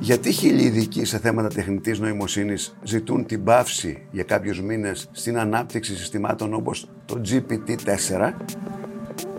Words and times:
Γιατί 0.00 0.32
χίλιοι 0.32 0.64
ειδικοί 0.64 1.04
σε 1.04 1.18
θέματα 1.18 1.48
τεχνητής 1.48 1.98
νοημοσύνης 1.98 2.76
ζητούν 2.82 3.26
την 3.26 3.44
πάυση 3.44 4.02
για 4.10 4.22
κάποιους 4.22 4.60
μήνες 4.60 5.08
στην 5.12 5.38
ανάπτυξη 5.38 5.96
συστημάτων 5.96 6.54
όπως 6.54 6.88
το 7.04 7.20
GPT-4 7.28 8.32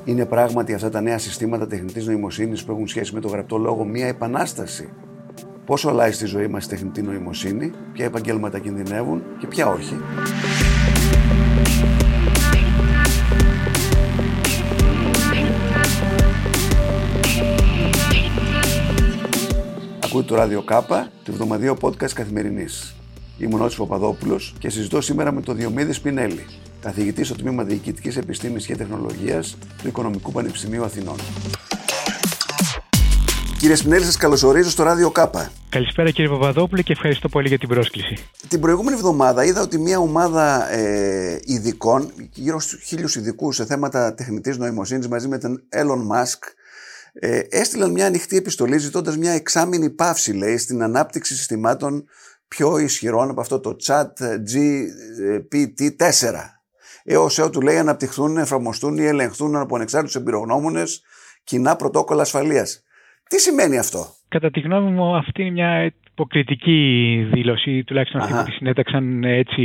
είναι 0.06 0.26
πράγματι 0.26 0.74
αυτά 0.74 0.90
τα 0.90 1.02
νέα 1.02 1.18
συστήματα 1.18 1.68
τεχνητής 1.68 2.08
νοημοσύνης 2.08 2.64
που 2.64 2.72
έχουν 2.72 2.88
σχέση 2.88 3.14
με 3.14 3.20
το 3.20 3.28
γραπτό 3.28 3.58
λόγο 3.58 3.84
μια 3.84 4.08
επανάσταση. 4.08 4.90
Πόσο 5.66 5.90
αλλάζει 5.90 6.14
στη 6.14 6.26
ζωή 6.26 6.48
μας 6.48 6.66
η 6.66 6.70
τεχνητή 6.70 7.02
νοημοσύνη, 7.02 7.72
ποια 7.94 8.06
επαγγέλματα 8.06 8.60
κινδυνεύουν 8.60 9.24
και 9.40 9.48
ποια 9.48 9.68
όχι; 9.68 9.98
Ακούτε 20.14 20.28
το 20.28 20.36
ράδιο 20.36 20.62
Κάπα, 20.62 21.12
το 21.24 21.32
εβδομαδιαίο 21.32 21.78
podcast 21.82 22.12
καθημερινής. 22.12 22.96
Είμαι 23.38 23.56
ο 23.56 23.58
Νότης 23.58 23.76
Παπαδόπουλος 23.76 24.56
και 24.60 24.70
συζητώ 24.70 25.02
σήμερα 25.02 25.32
με 25.32 25.42
τον 25.42 25.56
Διομήδης 25.56 25.96
Σπινέλη, 25.96 26.46
καθηγητή 26.82 27.24
στο 27.24 27.36
Τμήμα 27.36 27.64
Διοικητικής 27.64 28.18
Επιστήμης 28.18 28.66
και 28.66 28.76
Τεχνολογίας 28.76 29.58
του 29.82 29.88
Οικονομικού 29.88 30.32
Πανεπιστημίου 30.32 30.84
Αθηνών. 30.84 31.16
Κύριε 33.60 33.76
Σπινέλη, 33.76 34.04
σας 34.04 34.18
καλωσορίζω 34.18 34.70
στο 34.70 34.84
Ράδιο 34.84 35.12
Κάπα. 35.12 35.52
Καλησπέρα 35.70 36.12
κύριε 36.12 36.32
Παπαδόπουλο 36.32 36.82
και 36.82 36.92
ευχαριστώ 36.92 37.30
πολύ 37.30 37.48
για 37.48 37.58
την 37.58 37.70
πρόσκληση. 37.70 38.16
Την 38.48 38.60
προηγούμενη 38.60 38.96
εβδομάδα 38.96 39.46
είδα 39.46 39.62
ότι 39.62 39.78
μια 39.78 39.98
ομάδα 39.98 40.72
ε, 40.72 41.40
ειδικών, 41.44 42.12
γύρω 42.34 42.60
στους 42.60 42.84
χίλιους 42.84 43.16
ειδικούς 43.16 43.56
σε 43.56 43.66
θέματα 43.66 44.14
τεχνητής 44.14 44.58
νοημοσύνης 44.58 45.08
μαζί 45.08 45.28
με 45.28 45.38
τον 45.38 45.64
Elon 45.70 46.16
Musk, 46.16 46.40
ε, 47.14 47.40
έστειλαν 47.50 47.92
μια 47.92 48.06
ανοιχτή 48.06 48.38
επιστολή 48.38 48.78
ζητώντας 48.78 49.18
μια 49.18 49.32
εξάμεινη 49.32 49.90
παύση, 49.90 50.34
λέει, 50.34 50.58
στην 50.58 50.84
ανάπτυξη 50.84 51.36
συστημάτων 51.36 52.06
πιο 52.48 52.78
ισχυρών 52.78 53.30
από 53.30 53.42
αυτό 53.42 53.60
το 53.60 53.76
chat 53.86 54.08
GPT-4. 54.52 56.10
Έως 57.04 57.40
ότου 57.40 57.62
λέει 57.62 57.78
αναπτυχθούν, 57.78 58.38
εφαρμοστούν 58.38 58.98
ή 58.98 59.06
ελεγχθούν 59.06 59.56
από 59.56 59.76
ανεξάρτητους 59.76 60.16
εμπειρογνώμονες 60.16 61.04
κοινά 61.44 61.76
πρωτόκολλα 61.76 62.22
ασφαλείας. 62.22 62.84
Τι 63.30 63.40
σημαίνει 63.40 63.78
αυτό; 63.78 64.06
Κατά 64.28 64.52
τη 64.52 64.60
γνώμη 64.60 64.92
μου 64.92 65.16
αυτή 65.16 65.42
είναι 65.42 65.52
μια 65.52 65.94
υποκριτική 66.12 67.28
δήλωση, 67.34 67.84
τουλάχιστον 67.84 68.22
αυτοί 68.22 68.34
που 68.34 68.44
τη 68.44 68.52
συνέταξαν 68.52 69.24
έτσι 69.24 69.64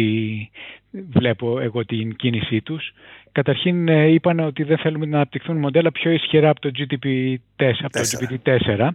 βλέπω 0.91 1.61
εγώ 1.61 1.85
την 1.85 2.17
κίνησή 2.17 2.61
τους. 2.61 2.93
Καταρχήν 3.39 3.89
ε, 3.89 4.07
είπαν 4.07 4.41
ότι 4.41 4.63
δεν 4.63 4.79
θέλουμε 4.79 5.07
να 5.07 5.17
αναπτυχθούν 5.17 5.57
μοντέλα 5.57 5.93
πιο 5.93 6.11
ισχυρά 6.11 6.51
από 6.51 6.61
το 6.61 6.71
GPT-4, 6.79 7.73
από 7.83 7.93
το 7.93 8.01
GPT-4 8.01 8.89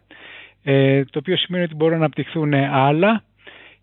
ε, 0.63 1.03
το 1.03 1.19
οποίο 1.19 1.37
σημαίνει 1.37 1.63
ότι 1.63 1.75
μπορούν 1.75 1.93
να 1.93 1.99
αναπτυχθούν 1.99 2.53
άλλα 2.53 3.23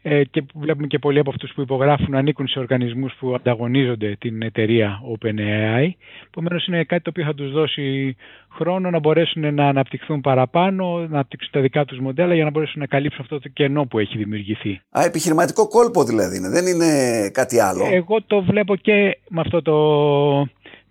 ε, 0.03 0.25
και 0.25 0.45
βλέπουμε 0.55 0.87
και 0.87 0.99
πολλοί 0.99 1.19
από 1.19 1.31
αυτούς 1.31 1.53
που 1.55 1.61
υπογράφουν 1.61 2.15
ανήκουν 2.15 2.49
σε 2.49 2.59
οργανισμούς 2.59 3.15
που 3.19 3.35
ανταγωνίζονται 3.35 4.17
την 4.21 4.43
εταιρεία 4.43 5.01
OpenAI. 5.19 5.89
Επομένως 6.27 6.67
είναι 6.67 6.85
κάτι 6.85 7.03
το 7.03 7.11
οποίο 7.11 7.25
θα 7.25 7.35
τους 7.35 7.53
δώσει 7.53 8.17
χρόνο 8.51 8.91
να 8.91 8.99
μπορέσουν 8.99 9.55
να 9.55 9.69
αναπτυχθούν 9.69 10.21
παραπάνω, 10.21 10.99
να 10.99 11.05
αναπτύξουν 11.05 11.53
τα 11.53 11.61
δικά 11.61 11.85
τους 11.85 11.99
μοντέλα 11.99 12.35
για 12.35 12.45
να 12.45 12.51
μπορέσουν 12.51 12.81
να 12.81 12.87
καλύψουν 12.87 13.21
αυτό 13.21 13.41
το 13.41 13.49
κενό 13.49 13.85
που 13.87 13.99
έχει 13.99 14.17
δημιουργηθεί. 14.17 14.81
Α, 14.91 15.05
επιχειρηματικό 15.05 15.69
κόλπο 15.69 16.05
δηλαδή 16.05 16.37
είναι, 16.37 16.49
δεν 16.49 16.67
είναι 16.67 16.91
κάτι 17.33 17.61
άλλο; 17.61 17.89
Εγώ 17.93 18.23
το 18.27 18.43
βλέπω 18.43 18.77
και 18.77 19.19
με 19.29 19.41
αυτό 19.41 19.63
το 19.63 19.77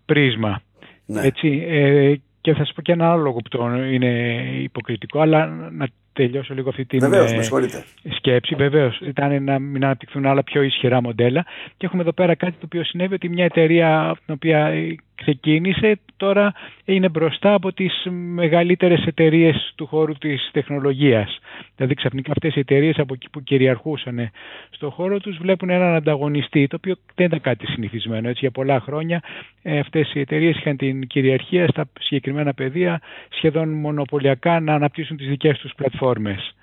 πρίσμα. 0.06 0.62
Ναι. 1.06 1.22
Έτσι, 1.22 1.66
ε, 1.68 2.16
και 2.42 2.54
θα 2.54 2.66
σας 2.66 2.74
πω 2.76 2.82
και 2.82 2.92
ένα 2.92 3.12
άλλο 3.12 3.22
λόγο 3.22 3.38
που 3.38 3.50
το 3.50 3.84
είναι 3.92 4.42
υποκριτικό, 4.62 5.20
αλλά 5.20 5.46
να 5.72 5.88
τελειώσω 6.14 6.54
λίγο 6.54 6.70
αυτή 6.70 6.86
την 6.86 7.00
Βεβαίως, 7.00 7.32
ε, 7.32 7.84
σκέψη. 8.10 8.56
Βεβαίως, 8.56 9.00
ήταν 9.00 9.44
να 9.44 9.60
μην 9.60 9.86
αναπτυχθούν 9.86 10.26
άλλα 10.26 10.44
πιο 10.44 10.62
ισχυρά 10.62 11.02
μοντέλα. 11.02 11.46
Και 11.78 11.86
έχουμε 11.86 12.02
εδώ 12.02 12.12
πέρα 12.12 12.36
κάτι 12.36 12.52
το 12.52 12.66
οποίο 12.66 12.84
συνέβη 12.84 13.14
ότι 13.14 13.30
μια 13.30 13.46
εταιρεία 13.46 14.18
την 14.26 14.34
οποία 14.34 14.74
ξεκίνησε 15.22 16.00
τώρα 16.18 16.54
είναι 16.86 17.10
μπροστά 17.10 17.54
από 17.54 17.74
τις 17.74 18.08
μεγαλύτερες 18.12 19.06
εταιρείες 19.06 19.74
του 19.76 19.86
χώρου 19.86 20.14
της 20.14 20.50
τεχνολογίας. 20.52 21.40
Δηλαδή 21.76 21.94
ξαφνικά 21.94 22.32
αυτές 22.32 22.56
οι 22.56 22.60
εταιρείες 22.60 22.98
από 22.98 23.14
εκεί 23.14 23.30
που 23.30 23.44
κυριαρχούσαν 23.44 24.30
στο 24.70 24.90
χώρο 24.90 25.20
τους 25.20 25.38
βλέπουν 25.38 25.70
έναν 25.70 25.96
ανταγωνιστή, 25.96 26.68
το 26.68 26.76
οποίο 26.76 26.96
δεν 27.16 27.26
ήταν 27.26 27.42
κάτι 27.42 27.66
συνηθισμένο. 27.66 28.28
Έτσι, 28.28 28.40
για 28.40 28.52
πολλά 28.52 28.80
χρόνια 28.80 29.22
ε, 29.62 29.80
αυτές 29.80 30.14
οι 30.14 30.20
εταιρείες 30.20 30.58
είχαν 30.58 30.78
την 30.78 31.08
κυριαρχία 31.08 31.68
στα 31.68 31.90
συγκεκριμένα 32.00 32.54
πεδία 32.54 33.02
σχεδόν 33.30 33.70
μονοπωλιακά 33.70 34.60
να 34.60 34.74
αναπτύσσουν 34.74 35.18
τις 35.18 35.28
δικές 35.28 35.58
τους 35.58 35.74
πλατφόρμες. 35.76 36.54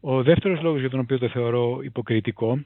Ο 0.00 0.22
δεύτερος 0.22 0.62
λόγος 0.62 0.80
για 0.80 0.90
τον 0.90 1.00
οποίο 1.00 1.18
το 1.18 1.28
θεωρώ 1.28 1.78
υποκριτικό 1.82 2.58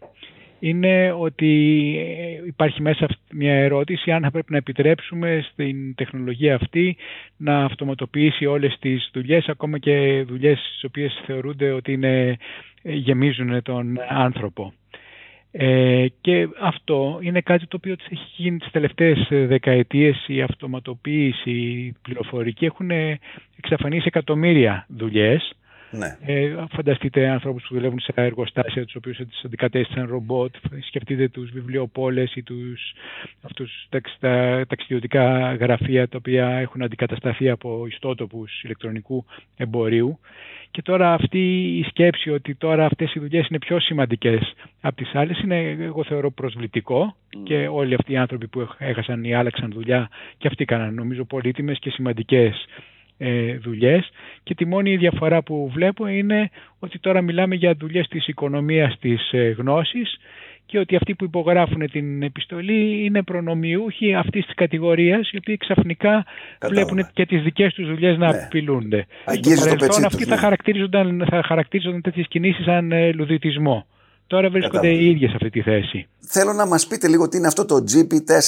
είναι 0.65 1.13
ότι 1.13 1.51
ε, 1.99 2.47
υπάρχει 2.47 2.83
μέσα 2.83 3.07
μια 3.33 3.53
ερώτηση 3.55 4.11
αν 4.11 4.23
θα 4.23 4.31
πρέπει 4.31 4.53
να 4.53 4.57
επιτρέψουμε 4.57 5.45
στην 5.53 5.95
τεχνολογία 5.95 6.55
αυτή 6.55 6.97
να 7.37 7.65
αυτοματοποιήσει 7.65 8.47
όλες 8.47 8.77
τις 8.81 9.11
δουλειές, 9.13 9.49
ακόμα 9.49 9.79
και 9.79 10.25
δουλειές 10.27 10.59
τις 10.73 10.85
οποίες 10.85 11.23
θεωρούνται 11.27 11.71
ότι 11.71 11.93
είναι, 11.93 12.37
ε, 12.83 12.93
γεμίζουν 12.95 13.63
τον 13.63 13.99
άνθρωπο. 14.09 14.73
Ε, 15.53 16.07
και 16.21 16.49
αυτό 16.61 17.19
είναι 17.23 17.41
κάτι 17.41 17.67
το 17.67 17.77
οποίο 17.77 17.97
έχει 18.11 18.27
γίνει 18.37 18.59
τις 18.59 18.71
τελευταίες 18.71 19.27
δεκαετίες 19.31 20.25
η 20.27 20.43
αυτοματοποίηση, 20.43 21.51
η 21.51 21.95
πληροφορική 22.03 22.65
έχουν 22.65 22.91
εξαφανίσει 23.57 24.05
εκατομμύρια 24.07 24.87
δουλειές 24.89 25.53
ναι. 25.93 26.17
Ε, 26.21 26.55
φανταστείτε 26.73 27.29
ανθρώπους 27.29 27.67
που 27.69 27.75
δουλεύουν 27.75 28.01
σε 28.01 28.13
εργοστάσια, 28.15 28.85
τους 28.85 28.95
οποίους 28.95 29.19
αντικατέστησαν 29.45 30.09
ρομπότ, 30.09 30.55
σκεφτείτε 30.87 31.29
τους 31.29 31.51
βιβλιοπόλες 31.51 32.35
ή 32.35 32.43
τους, 32.43 32.93
αυτούς 33.43 33.87
τα 33.91 34.01
ταξιδιωτικά 34.69 35.55
γραφεία 35.55 36.09
τα 36.09 36.17
οποία 36.19 36.49
έχουν 36.49 36.83
αντικατασταθεί 36.83 37.51
από 37.51 37.87
ιστότοπους 37.87 38.63
ηλεκτρονικού 38.63 39.25
εμπορίου. 39.57 40.19
Και 40.71 40.83
τώρα 40.83 41.13
αυτή 41.13 41.63
η 41.79 41.83
σκέψη 41.83 42.31
ότι 42.31 42.55
τώρα 42.55 42.85
αυτές 42.85 43.15
οι 43.15 43.19
δουλειές 43.19 43.47
είναι 43.49 43.59
πιο 43.59 43.81
σημαντικές 43.81 44.55
από 44.81 44.97
τις 44.97 45.15
άλλες 45.15 45.41
είναι 45.41 45.77
εγώ 45.81 46.05
θεωρώ 46.05 46.31
προσβλητικό 46.31 47.17
mm. 47.17 47.41
και 47.45 47.69
όλοι 47.69 47.95
αυτοί 47.95 48.13
οι 48.13 48.17
άνθρωποι 48.17 48.49
που 48.49 48.69
έχασαν 48.79 49.25
ή 49.25 49.35
άλλαξαν 49.35 49.73
δουλειά 49.73 50.09
και 50.39 50.49
αυτοί 50.49 50.63
έκαναν 50.63 50.95
νομίζω 50.95 51.25
πολύτιμες 51.25 51.79
και 51.79 51.91
σημαντικές 51.91 52.67
ε, 53.23 53.57
δουλειές 53.57 54.11
και 54.43 54.55
τη 54.55 54.65
μόνη 54.65 54.97
διαφορά 54.97 55.43
που 55.43 55.71
βλέπω 55.73 56.07
είναι 56.07 56.51
ότι 56.79 56.99
τώρα 56.99 57.21
μιλάμε 57.23 57.55
για 57.55 57.75
δουλειές 57.75 58.09
της 58.09 58.27
οικονομίας 58.27 58.99
της 58.99 59.33
ε, 59.33 59.55
γνώσης 59.59 60.19
και 60.67 60.79
ότι 60.79 60.97
αυτοί 60.97 61.15
που 61.15 61.25
υπογράφουν 61.25 61.91
την 61.91 62.23
επιστολή 62.23 63.05
είναι 63.05 63.23
προνομιούχοι 63.23 64.15
αυτής 64.15 64.45
της 64.45 64.55
κατηγορίας, 64.55 65.31
οι 65.31 65.37
οποίοι 65.37 65.57
ξαφνικά 65.57 66.25
βλέπουν 66.69 67.07
και 67.13 67.27
τις 67.27 67.43
δικές 67.43 67.75
τους 67.75 67.87
δουλειές 67.87 68.19
να 68.19 68.33
ναι. 68.33 68.43
απειλούνται. 68.45 69.07
Στο 69.57 69.67
παρελθόν 69.69 70.05
αυτοί 70.05 70.25
ναι. 70.25 70.35
θα, 70.35 70.37
χαρακτηρίζονταν, 70.37 71.27
θα 71.31 71.43
χαρακτηρίζονταν 71.43 72.01
τέτοιες 72.01 72.27
κινήσεις 72.29 72.65
σαν 72.65 72.93
ε, 72.93 73.13
λουδιτισμό. 73.13 73.87
Τώρα 74.27 74.51
βρίσκονται 74.51 74.89
οι 74.89 75.11
ίδιοι 75.11 75.27
σε 75.27 75.33
αυτή 75.35 75.51
τη 75.51 75.63
θέση. 75.63 76.09
Θέλω 76.35 76.53
να 76.53 76.67
μας 76.67 76.87
πείτε 76.87 77.09
λίγο 77.09 77.29
τι 77.29 77.37
είναι 77.37 77.47
αυτό 77.47 77.65
το 77.65 77.85
GPT-4, 77.93 78.39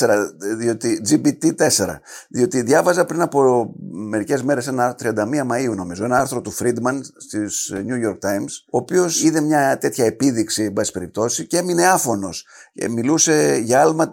διότι, 0.58 1.00
GPT-4, 1.10 1.98
διότι 2.28 2.62
διάβαζα 2.62 3.04
πριν 3.04 3.20
από 3.20 3.70
μερικές 3.90 4.42
μέρες 4.42 4.66
ένα 4.66 4.96
31 5.02 5.08
Μαΐου 5.12 5.74
νομίζω, 5.76 6.04
ένα 6.04 6.18
άρθρο 6.18 6.40
του 6.40 6.54
Friedman 6.54 7.00
στις 7.16 7.72
New 7.74 8.08
York 8.08 8.18
Times, 8.28 8.50
ο 8.70 8.78
οποίος 8.78 9.22
είδε 9.22 9.40
μια 9.40 9.78
τέτοια 9.78 10.04
επίδειξη, 10.04 10.62
εν 10.62 10.72
πάση 10.72 10.92
περιπτώσει, 10.92 11.46
και 11.46 11.56
έμεινε 11.56 11.86
άφωνος. 11.86 12.46
Μιλούσε 12.90 13.60
για, 13.64 13.80
άλμα, 13.80 14.10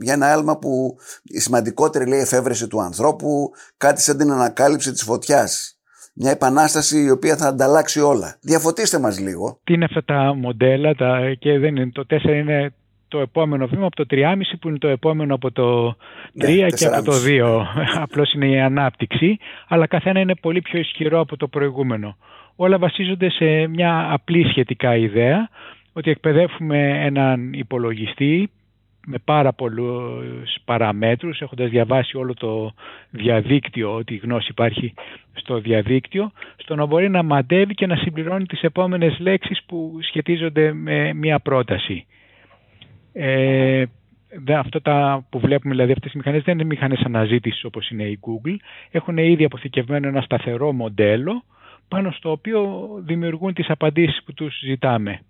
για 0.00 0.12
ένα 0.12 0.32
άλμα 0.32 0.58
που 0.58 0.96
η 1.22 1.40
σημαντικότερη 1.40 2.06
λέει 2.06 2.20
εφεύρεση 2.20 2.68
του 2.68 2.80
ανθρώπου, 2.80 3.50
κάτι 3.76 4.00
σαν 4.00 4.16
την 4.16 4.30
ανακάλυψη 4.30 4.92
της 4.92 5.02
φωτιάς 5.02 5.77
μια 6.20 6.30
επανάσταση 6.30 7.04
η 7.04 7.10
οποία 7.10 7.36
θα 7.36 7.46
ανταλλάξει 7.48 8.00
όλα. 8.00 8.36
Διαφωτίστε 8.40 8.98
μας 8.98 9.20
λίγο. 9.20 9.58
Τι 9.64 9.72
είναι 9.72 9.84
αυτά 9.84 10.04
τα 10.04 10.34
μοντέλα 10.34 10.94
τα, 10.94 11.34
και 11.38 11.58
δεν 11.58 11.76
είναι, 11.76 11.90
το 11.92 12.04
4 12.10 12.24
είναι 12.24 12.72
το 13.08 13.18
επόμενο 13.18 13.66
βήμα 13.66 13.86
από 13.86 13.96
το 13.96 14.04
3,5 14.10 14.40
που 14.60 14.68
είναι 14.68 14.78
το 14.78 14.88
επόμενο 14.88 15.34
από 15.34 15.50
το 15.52 15.88
3 15.88 15.94
ναι, 16.32 16.66
και 16.68 16.86
από 16.86 17.04
το 17.04 17.12
2. 17.26 17.62
Απλώς 18.04 18.32
είναι 18.32 18.46
η 18.46 18.60
ανάπτυξη, 18.60 19.38
αλλά 19.68 19.86
καθένα 19.86 20.20
είναι 20.20 20.34
πολύ 20.34 20.60
πιο 20.60 20.78
ισχυρό 20.78 21.20
από 21.20 21.36
το 21.36 21.48
προηγούμενο. 21.48 22.16
Όλα 22.56 22.78
βασίζονται 22.78 23.30
σε 23.30 23.66
μια 23.66 24.08
απλή 24.12 24.48
σχετικά 24.48 24.96
ιδέα 24.96 25.48
ότι 25.92 26.10
εκπαιδεύουμε 26.10 27.04
έναν 27.04 27.52
υπολογιστή 27.52 28.50
με 29.10 29.18
πάρα 29.24 29.52
πολλούς 29.52 30.56
παραμέτρους, 30.64 31.40
έχοντας 31.40 31.70
διαβάσει 31.70 32.16
όλο 32.16 32.34
το 32.34 32.72
διαδίκτυο, 33.10 33.94
ότι 33.94 34.14
η 34.14 34.16
γνώση 34.16 34.48
υπάρχει 34.50 34.94
στο 35.32 35.60
διαδίκτυο, 35.60 36.30
στο 36.56 36.74
να 36.74 36.86
μπορεί 36.86 37.08
να 37.08 37.22
μαντεύει 37.22 37.74
και 37.74 37.86
να 37.86 37.96
συμπληρώνει 37.96 38.46
τις 38.46 38.62
επόμενες 38.62 39.18
λέξεις 39.18 39.62
που 39.66 39.98
σχετίζονται 40.02 40.72
με 40.72 41.12
μία 41.12 41.40
πρόταση. 41.40 42.06
Ε, 43.12 43.84
αυτό 44.56 44.80
τα 44.80 45.26
που 45.30 45.38
βλέπουμε, 45.38 45.74
δηλαδή 45.74 45.92
αυτές 45.92 46.12
οι 46.12 46.16
μηχανές 46.16 46.42
δεν 46.42 46.54
είναι 46.54 46.64
μηχανές 46.64 47.00
αναζήτησης 47.04 47.64
όπως 47.64 47.90
είναι 47.90 48.04
η 48.04 48.18
Google, 48.22 48.56
έχουν 48.90 49.18
ήδη 49.18 49.44
αποθηκευμένο 49.44 50.08
ένα 50.08 50.20
σταθερό 50.20 50.72
μοντέλο, 50.72 51.44
πάνω 51.88 52.10
στο 52.10 52.30
οποίο 52.30 52.88
δημιουργούν 53.04 53.54
τις 53.54 53.70
απαντήσεις 53.70 54.22
που 54.24 54.32
τους 54.34 54.58
ζητάμε. 54.58 55.20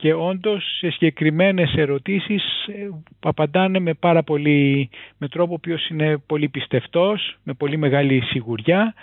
Και 0.00 0.14
όντως 0.14 0.76
σε 0.78 0.90
συγκεκριμένες 0.90 1.74
ερωτήσεις 1.76 2.42
ε, 2.66 2.88
απαντάνε 3.20 3.78
με 3.78 3.94
πάρα 3.94 4.22
πολύ, 4.22 4.90
με 5.18 5.28
τρόπο 5.28 5.54
ο 5.54 5.72
είναι 5.90 6.18
πολύ 6.26 6.48
πιστευτός, 6.48 7.38
με 7.42 7.52
πολύ 7.52 7.76
μεγάλη 7.76 8.20
σιγουριά 8.20 8.94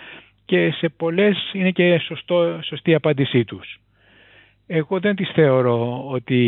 και 0.44 0.70
σε 0.70 0.88
πολλές 0.88 1.50
είναι 1.52 1.70
και 1.70 1.98
σωστό, 1.98 2.60
σωστή 2.62 2.94
απάντησή 2.94 3.44
τους. 3.44 3.80
Εγώ 4.66 5.00
δεν 5.00 5.16
τις 5.16 5.30
θεωρώ 5.34 6.08
ότι 6.08 6.40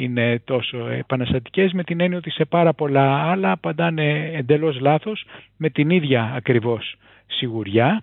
είναι 0.00 0.42
τόσο 0.44 0.88
επαναστατικές 0.88 1.72
με 1.72 1.84
την 1.84 2.00
έννοια 2.00 2.18
ότι 2.18 2.30
σε 2.30 2.44
πάρα 2.44 2.72
πολλά 2.72 3.30
άλλα 3.30 3.50
απαντάνε 3.50 4.30
εντελώς 4.34 4.80
λάθος 4.80 5.24
με 5.56 5.70
την 5.70 5.90
ίδια 5.90 6.32
ακριβώς 6.36 6.94
σιγουριά 7.26 8.02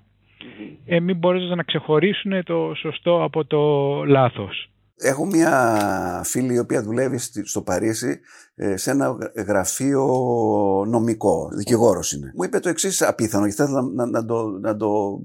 ε, 0.85 0.99
μην 0.99 1.17
μπορέσουν 1.17 1.55
να 1.55 1.63
ξεχωρίσουν 1.63 2.43
το 2.43 2.73
σωστό 2.75 3.23
από 3.23 3.45
το 3.45 3.61
λάθος. 4.05 4.69
Έχω 4.97 5.25
μια 5.25 6.21
φίλη 6.25 6.53
η 6.53 6.59
οποία 6.59 6.83
δουλεύει 6.83 7.17
στο 7.43 7.61
Παρίσι 7.61 8.19
ε, 8.55 8.77
σε 8.77 8.91
ένα 8.91 9.17
γραφείο 9.35 10.05
νομικό, 10.87 11.49
δικηγόρος 11.53 12.11
είναι. 12.11 12.31
Μου 12.35 12.43
είπε 12.43 12.59
το 12.59 12.69
εξής 12.69 13.01
απίθανο, 13.01 13.45
και 13.45 13.53
θέλω 13.53 13.81
να, 13.81 14.05
να, 14.05 14.25
το, 14.25 14.47
να 14.47 14.75
το 14.75 15.19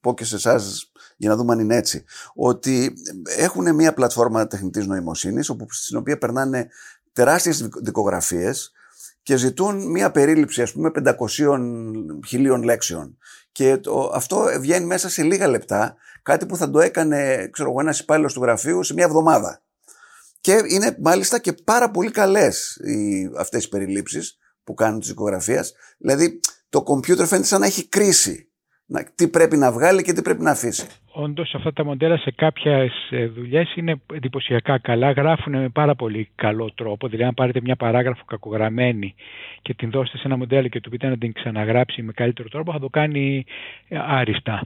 πω 0.00 0.14
και 0.14 0.24
σε 0.24 0.36
εσάς 0.36 0.92
για 1.16 1.28
να 1.28 1.36
δούμε 1.36 1.52
αν 1.52 1.58
είναι 1.58 1.76
έτσι. 1.76 2.04
Ότι 2.34 2.92
έχουν 3.38 3.74
μια 3.74 3.94
πλατφόρμα 3.94 4.46
τεχνητής 4.46 4.86
νοημοσύνης, 4.86 5.52
στην 5.68 5.96
οποία 5.96 6.18
περνάνε 6.18 6.68
τεράστιες 7.12 7.68
δικογραφίες 7.82 8.72
και 9.26 9.36
ζητούν 9.36 9.90
μια 9.90 10.10
περίληψη, 10.10 10.62
ας 10.62 10.72
πούμε, 10.72 10.90
500 10.90 11.14
χιλίων 12.26 12.62
λέξεων. 12.62 13.18
Και 13.52 13.76
το, 13.76 14.10
αυτό 14.14 14.48
βγαίνει 14.58 14.86
μέσα 14.86 15.08
σε 15.08 15.22
λίγα 15.22 15.48
λεπτά, 15.48 15.96
κάτι 16.22 16.46
που 16.46 16.56
θα 16.56 16.70
το 16.70 16.80
έκανε, 16.80 17.48
ξέρω 17.52 17.70
εγώ, 17.70 17.80
ένας 17.80 17.98
υπάλληλος 18.00 18.32
του 18.32 18.40
γραφείου 18.42 18.82
σε 18.82 18.94
μια 18.94 19.04
εβδομάδα. 19.04 19.62
Και 20.40 20.62
είναι 20.68 20.96
μάλιστα 21.00 21.38
και 21.38 21.52
πάρα 21.52 21.90
πολύ 21.90 22.10
καλές 22.10 22.76
οι, 22.76 23.30
αυτές 23.38 23.64
οι 23.64 23.68
περιλήψεις 23.68 24.38
που 24.64 24.74
κάνουν 24.74 25.00
της 25.00 25.08
δικογραφία. 25.08 25.64
Δηλαδή, 25.98 26.40
το 26.68 26.82
κομπιούτερ 26.82 27.26
φαίνεται 27.26 27.46
σαν 27.46 27.60
να 27.60 27.66
έχει 27.66 27.88
κρίση 27.88 28.45
να, 28.86 29.06
τι 29.14 29.28
πρέπει 29.28 29.56
να 29.56 29.72
βγάλει 29.72 30.02
και 30.02 30.12
τι 30.12 30.22
πρέπει 30.22 30.42
να 30.42 30.50
αφήσει. 30.50 30.86
Όντως, 31.12 31.54
αυτά 31.54 31.72
τα 31.72 31.84
μοντέλα 31.84 32.16
σε 32.16 32.30
κάποιες 32.30 32.92
δουλειές 33.34 33.74
είναι 33.76 34.00
εντυπωσιακά 34.14 34.78
καλά. 34.78 35.10
Γράφουν 35.10 35.52
με 35.52 35.68
πάρα 35.68 35.94
πολύ 35.94 36.28
καλό 36.34 36.72
τρόπο. 36.74 37.08
Δηλαδή, 37.08 37.28
αν 37.28 37.34
πάρετε 37.34 37.60
μια 37.60 37.76
παράγραφο 37.76 38.24
κακογραμμένη 38.24 39.14
και 39.62 39.74
την 39.74 39.90
δώσετε 39.90 40.18
σε 40.18 40.26
ένα 40.26 40.36
μοντέλο 40.36 40.68
και 40.68 40.80
του 40.80 40.90
πείτε 40.90 41.08
να 41.08 41.18
την 41.18 41.32
ξαναγράψει 41.32 42.02
με 42.02 42.12
καλύτερο 42.12 42.48
τρόπο, 42.48 42.72
θα 42.72 42.78
το 42.78 42.88
κάνει 42.88 43.44
ε, 43.88 43.98
άριστα. 44.06 44.62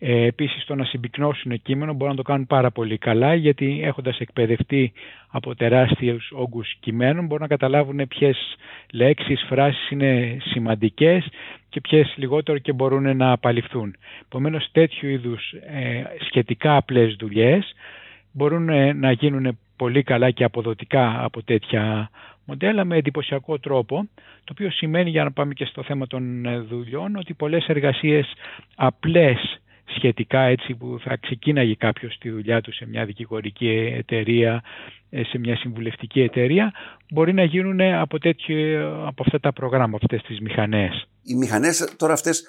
Ε, 0.00 0.24
επίσης 0.24 0.64
το 0.64 0.74
να 0.74 0.84
συμπυκνώσουν 0.84 1.62
κείμενο 1.62 1.92
μπορούν 1.92 2.16
να 2.16 2.22
το 2.22 2.28
κάνουν 2.30 2.46
πάρα 2.46 2.70
πολύ 2.70 2.98
καλά 2.98 3.34
γιατί 3.34 3.80
έχοντας 3.82 4.18
εκπαιδευτεί 4.18 4.92
από 5.28 5.54
τεράστιους 5.54 6.30
όγκους 6.34 6.74
κειμένων 6.80 7.26
μπορούν 7.26 7.42
να 7.42 7.48
καταλάβουν 7.48 8.08
ποιες 8.08 8.56
λέξεις, 8.92 9.44
φράσεις 9.48 9.90
είναι 9.90 10.36
σημαντικές 10.40 11.28
και 11.68 11.80
ποιες 11.80 12.14
λιγότερο 12.16 12.58
και 12.58 12.72
μπορούν 12.72 13.16
να 13.16 13.32
απαλληφθούν. 13.32 13.96
Επομένως 14.22 14.68
τέτοιου 14.72 15.08
είδους 15.08 15.52
ε, 15.52 16.02
σχετικά 16.26 16.76
απλές 16.76 17.14
δουλειές 17.18 17.74
μπορούν 18.32 18.68
ε, 18.68 18.92
να 18.92 19.12
γίνουν 19.12 19.58
πολύ 19.76 20.02
καλά 20.02 20.30
και 20.30 20.44
αποδοτικά 20.44 21.24
από 21.24 21.42
τέτοια 21.42 22.10
μοντέλα 22.44 22.84
με 22.84 22.96
εντυπωσιακό 22.96 23.58
τρόπο, 23.58 24.08
το 24.44 24.52
οποίο 24.52 24.70
σημαίνει 24.70 25.10
για 25.10 25.24
να 25.24 25.32
πάμε 25.32 25.54
και 25.54 25.64
στο 25.64 25.82
θέμα 25.82 26.06
των 26.06 26.46
ε, 26.46 26.58
δουλειών 26.58 27.16
ότι 27.16 27.34
πολλές 27.34 27.66
εργασίες 27.66 28.32
απλές 28.74 29.60
σχετικά 29.96 30.40
έτσι 30.40 30.74
που 30.74 30.98
θα 31.00 31.16
ξεκίναγε 31.16 31.74
κάποιος 31.74 32.18
τη 32.18 32.30
δουλειά 32.30 32.60
του 32.60 32.74
σε 32.74 32.86
μια 32.86 33.04
δικηγορική 33.04 33.92
εταιρεία, 33.96 34.62
ε, 35.10 35.22
σε 35.24 35.38
μια 35.38 35.56
συμβουλευτική 35.56 36.20
εταιρεία, 36.20 36.72
μπορεί 37.10 37.32
να 37.32 37.44
γίνουν 37.44 37.80
από, 37.80 38.18
τέτοιο, 38.18 39.06
από 39.06 39.22
αυτά 39.26 39.40
τα 39.40 39.52
προγράμματα, 39.52 40.04
αυτές 40.04 40.22
τις 40.22 40.40
μηχανές. 40.40 41.08
Οι 41.22 41.34
μηχανές 41.34 41.94
τώρα 41.96 42.12
αυτές, 42.12 42.42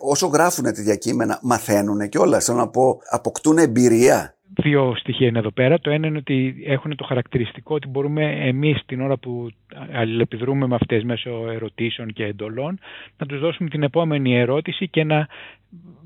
όσο 0.00 0.26
γράφουν 0.26 0.64
τέτοια 0.64 0.94
κείμενα, 0.94 1.38
μαθαίνουν 1.42 2.08
και 2.08 2.18
όλα. 2.18 2.40
Θέλω 2.40 2.58
να 2.58 2.68
πω, 2.68 2.98
αποκτούν 3.10 3.58
εμπειρία 3.58 4.38
δύο 4.62 4.94
στοιχεία 4.96 5.26
είναι 5.26 5.38
εδώ 5.38 5.50
πέρα. 5.50 5.78
Το 5.80 5.90
ένα 5.90 6.06
είναι 6.06 6.18
ότι 6.18 6.62
έχουν 6.66 6.96
το 6.96 7.04
χαρακτηριστικό 7.04 7.74
ότι 7.74 7.88
μπορούμε 7.88 8.24
εμείς 8.24 8.82
την 8.86 9.00
ώρα 9.00 9.16
που 9.16 9.50
αλληλεπιδρούμε 9.92 10.66
με 10.66 10.74
αυτές 10.74 11.04
μέσω 11.04 11.50
ερωτήσεων 11.50 12.12
και 12.12 12.24
εντολών 12.24 12.78
να 13.18 13.26
τους 13.26 13.40
δώσουμε 13.40 13.68
την 13.68 13.82
επόμενη 13.82 14.36
ερώτηση 14.36 14.88
και 14.88 15.04
να 15.04 15.28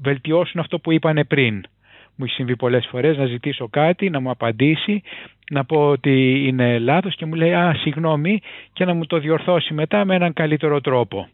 βελτιώσουν 0.03 0.61
αυτό 0.61 0.79
που 0.79 0.93
είπανε 0.93 1.25
πριν. 1.25 1.65
Μου 2.17 2.25
έχει 2.25 2.35
συμβεί 2.35 2.57
πολλές 2.57 2.87
φορές 2.91 3.17
να 3.17 3.27
ζητήσω 3.27 3.69
κάτι, 3.69 4.11
να 4.11 4.21
μου 4.21 4.31
απαντήσει, 4.31 5.03
να 5.51 5.65
πω 5.65 5.89
ότι 5.89 6.45
είναι 6.47 6.79
λάθος 6.79 7.17
και 7.17 7.27
μου 7.27 7.35
λέει 7.35 7.55
«Α, 7.55 7.75
συγγνώμη» 7.75 8.41
και 8.73 8.85
να 8.85 8.95
μου 8.95 9.07
το 9.07 9.19
διορθώσει 9.19 9.75
μετά 9.75 10.05
με 10.05 10.15
έναν 10.15 10.33
καλύτερο 10.33 10.81
τρόπο. 10.81 11.29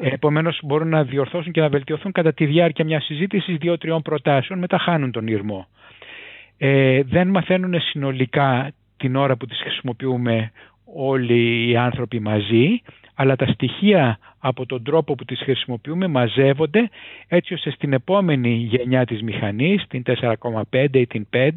Επομένως, 0.00 0.60
μπορούν 0.62 0.88
να 0.88 1.04
διορθώσουν 1.04 1.52
και 1.52 1.60
να 1.60 1.68
βελτιωθούν 1.68 2.12
κατά 2.12 2.32
τη 2.32 2.46
διάρκεια 2.46 2.84
μιας 2.84 3.04
συζήτησης 3.04 3.56
δύο-τριών 3.56 4.02
προτάσεων, 4.02 4.58
μετά 4.58 4.78
χάνουν 4.78 5.10
τον 5.10 5.26
ήρμο. 5.26 5.68
Ε, 6.58 7.02
δεν 7.02 7.28
μαθαίνουν 7.28 7.80
συνολικά 7.80 8.72
την 8.96 9.16
ώρα 9.16 9.36
που 9.36 9.46
τις 9.46 9.60
χρησιμοποιούμε 9.60 10.52
όλοι 10.94 11.68
οι 11.68 11.76
άνθρωποι 11.76 12.20
μαζί, 12.20 12.80
αλλά 13.14 13.36
τα 13.36 13.46
στοιχεία 13.46 14.18
από 14.38 14.66
τον 14.66 14.82
τρόπο 14.82 15.14
που 15.14 15.24
τις 15.24 15.40
χρησιμοποιούμε 15.40 16.06
μαζεύονται 16.06 16.90
έτσι 17.28 17.54
ώστε 17.54 17.70
στην 17.70 17.92
επόμενη 17.92 18.48
γενιά 18.48 19.04
της 19.04 19.22
μηχανής, 19.22 19.84
την 19.88 20.02
4,5 20.06 20.88
ή 20.92 21.06
την 21.06 21.26
5, 21.30 21.50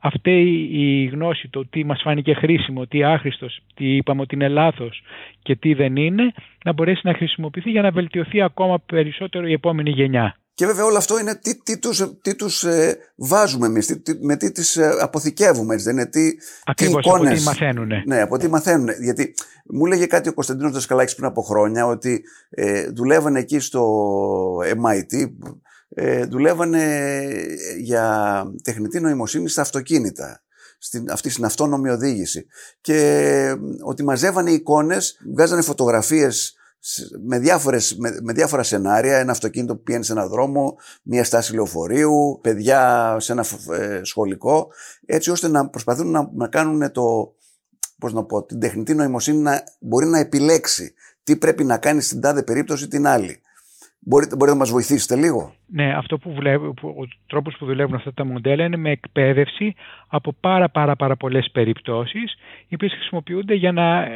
αυτή 0.00 0.68
η 0.72 1.04
γνώση 1.04 1.48
το 1.48 1.66
τι 1.66 1.84
μας 1.84 2.00
φάνηκε 2.02 2.34
χρήσιμο, 2.34 2.86
τι 2.86 3.02
άχρηστος, 3.02 3.60
τι 3.74 3.96
είπαμε 3.96 4.20
ότι 4.20 4.34
είναι 4.34 4.48
λάθος 4.48 5.02
και 5.42 5.56
τι 5.56 5.74
δεν 5.74 5.96
είναι, 5.96 6.32
να 6.64 6.72
μπορέσει 6.72 7.00
να 7.04 7.14
χρησιμοποιηθεί 7.14 7.70
για 7.70 7.82
να 7.82 7.90
βελτιωθεί 7.90 8.42
ακόμα 8.42 8.78
περισσότερο 8.86 9.46
η 9.46 9.52
επόμενη 9.52 9.90
γενιά. 9.90 10.39
Και 10.54 10.66
βέβαια 10.66 10.84
όλο 10.84 10.96
αυτό 10.96 11.18
είναι 11.18 11.34
τι, 11.34 11.62
τι 11.62 11.78
τους, 11.78 12.12
τι 12.22 12.34
τους 12.34 12.64
ε, 12.64 12.96
βάζουμε 13.14 13.66
εμείς, 13.66 13.86
τι, 13.86 14.24
με 14.24 14.36
τι 14.36 14.52
τις 14.52 14.76
ε, 14.76 14.96
αποθηκεύουμε, 15.00 15.76
δεν 15.76 15.96
είναι 15.96 16.06
τι, 16.06 16.30
Ακριβώς, 16.64 17.02
τι 17.02 17.08
εικόνες. 17.08 17.30
από 17.30 17.38
τι 17.38 17.44
μαθαίνουν. 17.44 17.88
Ναι, 18.06 18.20
από 18.20 18.38
τι 18.38 18.48
μαθαίνουν. 18.48 18.88
Γιατί 19.00 19.34
μου 19.64 19.86
λέγε 19.86 20.06
κάτι 20.06 20.28
ο 20.28 20.34
Κωνσταντίνος 20.34 20.72
Δασκαλάκης 20.72 21.14
πριν 21.14 21.26
από 21.26 21.42
χρόνια, 21.42 21.86
ότι 21.86 22.22
ε, 22.50 22.86
δουλεύανε 22.86 23.38
εκεί 23.38 23.58
στο 23.58 23.82
MIT, 24.58 25.30
ε, 25.88 26.24
δουλεύανε 26.24 27.12
για 27.78 28.44
τεχνητή 28.62 29.00
νοημοσύνη 29.00 29.48
στα 29.48 29.62
αυτοκίνητα. 29.62 30.42
Στην, 30.82 31.10
αυτή 31.10 31.30
στην 31.30 31.44
αυτόνομη 31.44 31.88
οδήγηση. 31.88 32.46
Και 32.80 32.96
ε, 32.96 33.54
ότι 33.82 34.04
μαζεύανε 34.04 34.50
εικόνες, 34.50 35.18
βγάζανε 35.32 35.62
φωτογραφίες 35.62 36.54
με, 37.24 37.38
διάφορες, 37.38 37.96
με, 37.96 38.18
με, 38.22 38.32
διάφορα 38.32 38.62
σενάρια, 38.62 39.18
ένα 39.18 39.32
αυτοκίνητο 39.32 39.76
που 39.76 39.82
πηγαίνει 39.82 40.04
σε 40.04 40.12
ένα 40.12 40.26
δρόμο, 40.26 40.76
μια 41.02 41.24
στάση 41.24 41.54
λεωφορείου, 41.54 42.38
παιδιά 42.42 43.16
σε 43.20 43.32
ένα 43.32 43.44
ε, 43.72 44.00
σχολικό, 44.02 44.68
έτσι 45.06 45.30
ώστε 45.30 45.48
να 45.48 45.68
προσπαθούν 45.68 46.10
να, 46.10 46.30
να 46.34 46.48
κάνουν 46.48 46.92
το, 46.92 47.34
πώς 47.98 48.12
να 48.12 48.24
πω, 48.24 48.44
την 48.44 48.60
τεχνητή 48.60 48.94
νοημοσύνη 48.94 49.38
να 49.38 49.64
μπορεί 49.80 50.06
να 50.06 50.18
επιλέξει 50.18 50.94
τι 51.22 51.36
πρέπει 51.36 51.64
να 51.64 51.78
κάνει 51.78 52.00
στην 52.00 52.20
τάδε 52.20 52.42
περίπτωση 52.42 52.88
την 52.88 53.06
άλλη. 53.06 53.40
Μπορείτε, 54.02 54.36
μπορείτε 54.36 54.56
να 54.56 54.62
μας 54.62 54.70
βοηθήσετε 54.70 55.16
λίγο; 55.16 55.54
Ναι, 55.66 55.94
αυτό 55.96 56.18
που 56.18 56.32
βλέπω, 56.34 56.74
ο 56.82 57.08
τρόπος 57.26 57.56
που 57.58 57.66
δουλεύουν 57.66 57.94
αυτά 57.94 58.12
τα 58.12 58.24
μοντέλα 58.24 58.64
είναι 58.64 58.76
με 58.76 58.90
εκπαίδευση 58.90 59.74
από 60.08 60.34
πάρα 60.40 60.68
πάρα 60.68 60.96
πάρα 60.96 61.16
πολλές 61.16 61.50
περιπτώσεις 61.52 62.34
οι 62.68 62.74
οποίες 62.74 62.92
χρησιμοποιούνται 62.92 63.54
για 63.54 63.72
να 63.72 64.08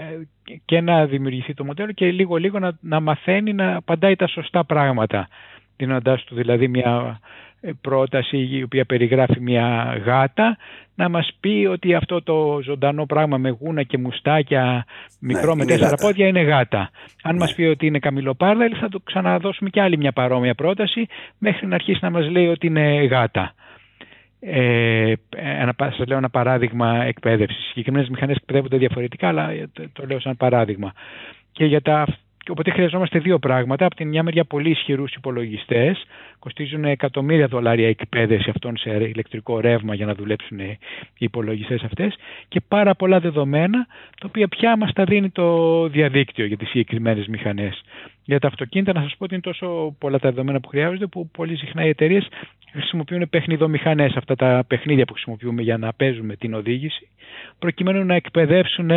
και 0.65 0.81
να 0.81 1.07
δημιουργηθεί 1.07 1.55
το 1.55 1.65
μοντέλο 1.65 1.93
και 1.93 2.11
λίγο 2.11 2.37
λίγο 2.37 2.59
να, 2.59 2.79
να 2.81 3.01
μαθαίνει 3.01 3.53
να 3.53 3.77
απαντάει 3.77 4.17
τα 4.17 4.27
σωστά 4.27 4.65
πράγματα 4.65 5.29
δίνοντάς 5.77 6.25
του 6.25 6.35
δηλαδή 6.35 6.69
μια 6.69 7.21
ε, 7.61 7.71
πρόταση 7.81 8.49
η 8.51 8.63
οποία 8.63 8.85
περιγράφει 8.85 9.41
μια 9.41 10.01
γάτα 10.05 10.57
να 10.95 11.09
μας 11.09 11.37
πει 11.41 11.69
ότι 11.71 11.95
αυτό 11.95 12.23
το 12.23 12.61
ζωντανό 12.63 13.07
πράγμα 13.07 13.37
με 13.39 13.49
γούνα 13.49 13.83
και 13.83 13.99
μουστάκια 13.99 14.85
μικρό 15.21 15.55
ναι, 15.55 15.65
με 15.65 15.65
τέσσερα 15.65 15.97
πόδια 15.97 16.27
είναι 16.27 16.41
γάτα. 16.41 16.91
Αν 17.23 17.33
ναι. 17.35 17.41
μας 17.41 17.55
πει 17.55 17.63
ότι 17.63 17.87
είναι 17.87 17.99
καμιλοπάρδαλη 17.99 18.75
θα 18.75 18.89
το 18.89 19.01
ξαναδώσουμε 19.05 19.71
και 19.71 19.81
άλλη 19.81 19.97
μια 19.97 20.13
παρόμοια 20.13 20.55
πρόταση 20.55 21.07
μέχρι 21.39 21.67
να 21.67 21.75
αρχίσει 21.75 21.99
να 22.03 22.11
μας 22.11 22.31
λέει 22.31 22.47
ότι 22.47 22.67
είναι 22.67 23.05
γάτα. 23.05 23.55
Ε, 24.41 25.13
ένα, 25.31 25.75
σας 25.79 26.07
λέω 26.07 26.19
ένα 26.19 26.31
παράδειγμα 26.31 27.05
εκπαίδευσης. 27.05 27.65
Συγκεκριμένες 27.65 28.09
μηχανές 28.09 28.37
εκπαιδεύονται 28.37 28.77
διαφορετικά, 28.77 29.29
αλλά 29.29 29.51
το, 29.73 29.85
το 29.93 30.07
λέω 30.07 30.21
σαν 30.21 30.37
παράδειγμα. 30.37 30.93
Και 31.53 31.65
για 31.65 31.83
τα 31.83 32.07
Οπότε 32.51 32.71
χρειαζόμαστε 32.71 33.19
δύο 33.19 33.39
πράγματα. 33.39 33.87
Από 33.87 33.95
την 33.95 34.09
μια 34.09 34.23
μεριά 34.23 34.45
πολύ 34.45 34.71
ισχυρούς 34.71 35.15
υπολογιστές, 35.15 36.05
κοστίζουν 36.39 36.85
εκατομμύρια 36.85 37.47
δολάρια 37.47 37.89
εκπαίδευση 37.89 38.51
αυτών 38.51 38.77
σε 38.77 38.91
ηλεκτρικό 38.91 39.61
ρεύμα 39.61 39.95
για 39.95 40.07
να 40.07 40.15
δουλέψουν 40.15 40.59
οι 40.59 40.79
υπολογιστές 41.19 41.83
αυτές 41.83 42.15
και 42.49 42.61
πάρα 42.69 42.95
πολλά 42.95 43.21
δεδομένα 43.21 43.87
τα 44.21 44.27
οποία 44.27 44.49
πια 44.49 44.77
μας 44.77 44.93
τα 44.93 45.05
δίνει 45.05 45.31
το 45.31 45.89
διαδίκτυο 45.89 46.45
για 46.45 46.57
τις 46.57 46.69
συγκεκριμένες 46.69 47.27
μηχανές. 47.27 47.83
Για 48.25 48.39
τα 48.39 48.49
αυτοκίνητα, 48.49 48.93
να 48.93 49.03
σας 49.03 49.15
πω 49.19 49.25
ότι 49.25 49.35
είναι 49.35 49.43
τόσο 49.43 49.97
πολλά 49.99 50.19
τα 50.19 50.29
δεδομένα 50.29 50.61
που 50.61 50.69
χρειάζονται 50.69 51.07
που 51.07 51.29
πολύ 51.29 51.57
συχνά 51.57 51.85
οι 51.85 51.89
εταιρείες 51.89 52.29
χρησιμοποιούν 52.73 53.29
παιχνιδομηχανές, 53.31 54.17
αυτά 54.17 54.35
τα 54.35 54.65
παιχνίδια 54.67 55.05
που 55.05 55.13
χρησιμοποιούμε 55.13 55.63
για 55.63 55.79
να 55.79 55.93
παίζουμε 55.93 56.37
την 56.37 56.55
οδήγηση, 56.55 57.09
προκειμένου 57.59 58.05
να 58.05 58.15
εκπαιδεύσουν 58.15 58.91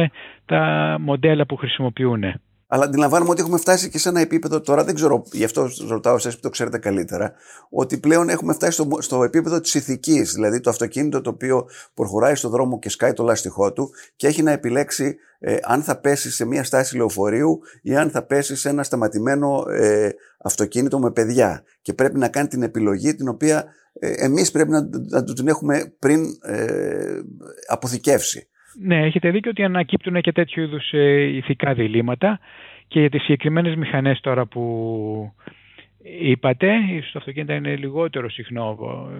τα 0.45 0.95
μοντέλα 0.99 1.45
που 1.45 1.55
χρησιμοποιούν. 1.55 2.23
Αλλά 2.67 2.83
αντιλαμβάνομαι 2.83 3.29
ότι 3.29 3.41
έχουμε 3.41 3.57
φτάσει 3.57 3.89
και 3.89 4.00
σε 4.00 4.09
ένα 4.09 4.19
επίπεδο 4.19 4.62
τώρα, 4.62 4.83
δεν 4.83 4.95
ξέρω, 4.95 5.24
γι' 5.31 5.43
αυτό 5.43 5.69
ρωτάω 5.88 6.15
εσεί 6.15 6.29
που 6.29 6.39
το 6.41 6.50
ξέρετε 6.50 6.77
καλύτερα, 6.77 7.33
ότι 7.69 7.97
πλέον 7.97 8.29
έχουμε 8.29 8.53
φτάσει 8.53 8.71
στο, 8.71 8.97
στο 9.00 9.24
επίπεδο 9.24 9.59
της 9.59 9.74
ηθικής. 9.74 10.33
Δηλαδή 10.33 10.59
το 10.59 10.69
αυτοκίνητο 10.69 11.21
το 11.21 11.29
οποίο 11.29 11.67
προχωράει 11.93 12.36
στον 12.36 12.51
δρόμο 12.51 12.79
και 12.79 12.89
σκάει 12.89 13.13
το 13.13 13.24
λάστιχό 13.24 13.74
του 13.74 13.91
και 14.15 14.27
έχει 14.27 14.43
να 14.43 14.51
επιλέξει 14.51 15.17
ε, 15.39 15.57
αν 15.63 15.83
θα 15.83 16.00
πέσει 16.00 16.31
σε 16.31 16.45
μια 16.45 16.63
στάση 16.63 16.97
λεωφορείου 16.97 17.59
ή 17.81 17.95
αν 17.95 18.09
θα 18.09 18.24
πέσει 18.24 18.55
σε 18.55 18.69
ένα 18.69 18.83
σταματημένο 18.83 19.65
ε, 19.69 20.09
αυτοκίνητο 20.38 21.00
με 21.00 21.12
παιδιά. 21.12 21.63
Και 21.81 21.93
πρέπει 21.93 22.17
να 22.17 22.27
κάνει 22.27 22.47
την 22.47 22.63
επιλογή 22.63 23.15
την 23.15 23.27
οποία 23.27 23.65
ε, 24.00 24.12
εμείς 24.12 24.51
πρέπει 24.51 24.69
να, 24.69 24.89
να 25.09 25.24
την 25.24 25.47
έχουμε 25.47 25.93
πριν 26.00 26.25
ε, 26.41 27.19
αποθηκεύσει. 27.67 28.47
Ναι, 28.81 29.05
έχετε 29.05 29.29
δίκιο 29.31 29.51
ότι 29.51 29.63
ανακύπτουν 29.63 30.22
και 30.22 30.31
τέτοιου 30.31 30.63
είδους 30.63 30.91
ε, 30.93 31.22
ηθικά 31.22 31.74
διλήμματα 31.74 32.39
και 32.88 33.00
για 33.00 33.10
τις 33.10 33.22
συγκεκριμένες 33.22 33.75
μηχανές 33.75 34.19
τώρα 34.19 34.46
που 34.46 35.34
είπατε, 36.19 36.74
ίσως 36.91 37.12
το 37.12 37.19
αυτοκίνητα 37.19 37.53
είναι 37.53 37.75
λιγότερο 37.75 38.29
συχνό. 38.29 38.77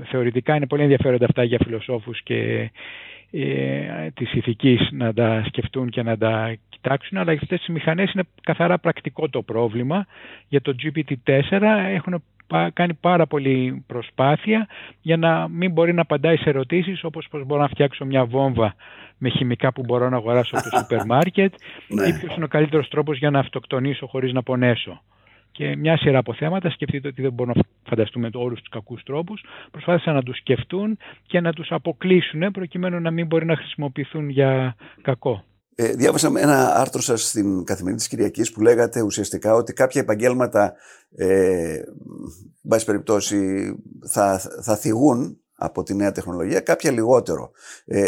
Θεωρητικά 0.10 0.56
είναι 0.56 0.68
πολύ 0.68 0.82
ενδιαφέροντα 0.82 1.26
αυτά 1.26 1.44
για 1.44 1.60
φιλοσόφους 1.64 2.22
και 2.24 2.72
ε, 3.32 4.10
της 4.14 4.34
ηθικής 4.34 4.90
να 4.92 5.14
τα 5.14 5.44
σκεφτούν 5.48 5.90
και 5.90 6.04
να 6.04 6.18
τα 6.18 6.56
κοιτάξουν, 6.70 7.18
αλλά 7.18 7.32
για 7.32 7.42
αυτές 7.42 7.60
τις 7.60 7.68
μηχανές 7.68 8.14
είναι 8.14 8.24
καθαρά 8.44 8.80
πρακτικό 8.80 9.30
το 9.30 9.42
πρόβλημα. 9.42 10.06
Για 10.48 10.62
το 10.62 10.76
GPT-4 10.84 11.62
έχουν 11.94 12.24
κάνει 12.74 12.94
πάρα 12.94 13.28
πολύ 13.28 13.84
προσπάθεια 13.88 14.68
για 15.02 15.18
να 15.18 15.48
μην 15.48 15.72
μπορεί 15.72 15.94
να 15.94 16.02
απαντάει 16.02 16.38
σε 16.38 16.50
ερωτήσεις 16.50 17.04
όπως 17.04 17.28
πώς 17.30 17.46
μπορώ 17.46 17.62
να 17.62 17.68
φτιάξω 17.68 18.06
μια 18.06 18.26
βόμβα 18.26 18.76
με 19.18 19.30
χημικά 19.30 19.74
που 19.74 19.84
μπορώ 19.86 20.10
να 20.10 20.18
αγοράσω 20.18 20.58
από 20.58 20.70
το 20.70 20.78
σούπερ 20.78 21.06
μάρκετ 21.06 21.54
ναι. 21.88 22.08
ή 22.08 22.14
ποιος 22.14 22.36
είναι 22.36 22.46
ο 22.46 22.48
καλύτερος 22.48 22.88
τρόπος 22.88 23.18
για 23.18 23.30
να 23.30 23.40
αυτοκτονήσω 23.40 24.08
χωρίς 24.08 24.34
να 24.34 24.44
πονέσω. 24.44 25.02
Και 25.52 25.76
μια 25.76 25.98
σειρά 25.98 26.18
από 26.18 26.34
θέματα, 26.34 26.70
σκεφτείτε 26.70 27.08
ότι 27.08 27.22
δεν 27.22 27.34
μπορούμε 27.34 27.56
να 27.56 27.64
φανταστούμε 27.90 28.30
όλους 28.34 28.60
τους 28.60 28.70
κακούς 28.70 29.04
τρόπους, 29.04 29.44
προσπάθησαν 29.72 30.14
να 30.14 30.24
τους 30.24 30.38
σκεφτούν 30.38 30.98
και 31.26 31.42
να 31.42 31.54
τους 31.54 31.72
αποκλείσουν 31.72 32.52
προκειμένου 32.52 33.00
να 33.00 33.12
μην 33.12 33.26
μπορεί 33.26 33.46
να 33.46 33.56
χρησιμοποιηθούν 33.56 34.30
για 34.30 34.76
κακό. 35.02 35.44
Ε, 35.80 35.94
διάβασα 35.94 36.32
ένα 36.36 36.76
άρθρο 36.76 37.02
σας 37.02 37.28
στην 37.28 37.64
Καθημερινή 37.64 37.98
της 37.98 38.08
Κυριακής 38.08 38.52
που 38.52 38.62
λέγατε 38.62 39.02
ουσιαστικά 39.02 39.54
ότι 39.54 39.74
κάποια 39.74 40.02
επαγγέλματα, 40.02 40.74
ε, 41.16 41.82
βάση 42.62 42.86
περιπτώσει, 42.86 43.74
θα, 44.08 44.42
θα 44.62 44.76
θυγούν 44.76 45.40
από 45.58 45.84
τη 45.84 45.96
νέα 45.96 46.12
τεχνολογία, 46.12 46.60
κάποια 46.60 46.92
λιγότερο. 46.92 47.52
Ε, 47.86 48.06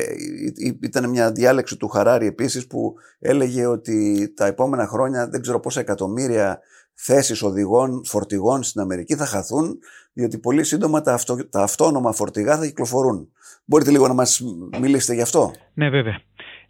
ήταν 0.82 1.10
μια 1.10 1.32
διάλεξη 1.32 1.78
του 1.78 1.88
Χαράρη 1.88 2.26
επίσης 2.26 2.68
που 2.68 2.94
έλεγε 3.20 3.66
ότι 3.66 4.30
τα 4.36 4.46
επόμενα 4.46 4.88
χρόνια 4.88 5.30
δεν 5.30 5.42
ξέρω 5.42 5.60
πόσα 5.60 5.80
εκατομμύρια 5.80 6.60
θέσεις 6.94 7.42
οδηγών 7.42 8.02
φορτηγών 8.06 8.64
στην 8.64 8.82
Αμερική 8.82 9.16
θα 9.16 9.26
χαθούν 9.26 9.80
διότι 10.14 10.38
πολύ 10.38 10.64
σύντομα 10.64 11.02
τα, 11.02 11.14
αυτο, 11.14 11.50
τα 11.50 11.62
αυτόνομα 11.62 12.12
φορτηγά 12.12 12.58
θα 12.58 12.66
κυκλοφορούν. 12.66 13.32
Μπορείτε 13.66 13.92
λίγο 13.92 14.08
να 14.08 14.14
μας 14.14 14.42
μιλήσετε 14.80 15.14
γι' 15.14 15.22
αυτό; 15.22 15.52
Ναι 15.74 15.90
βέβαια. 15.90 16.22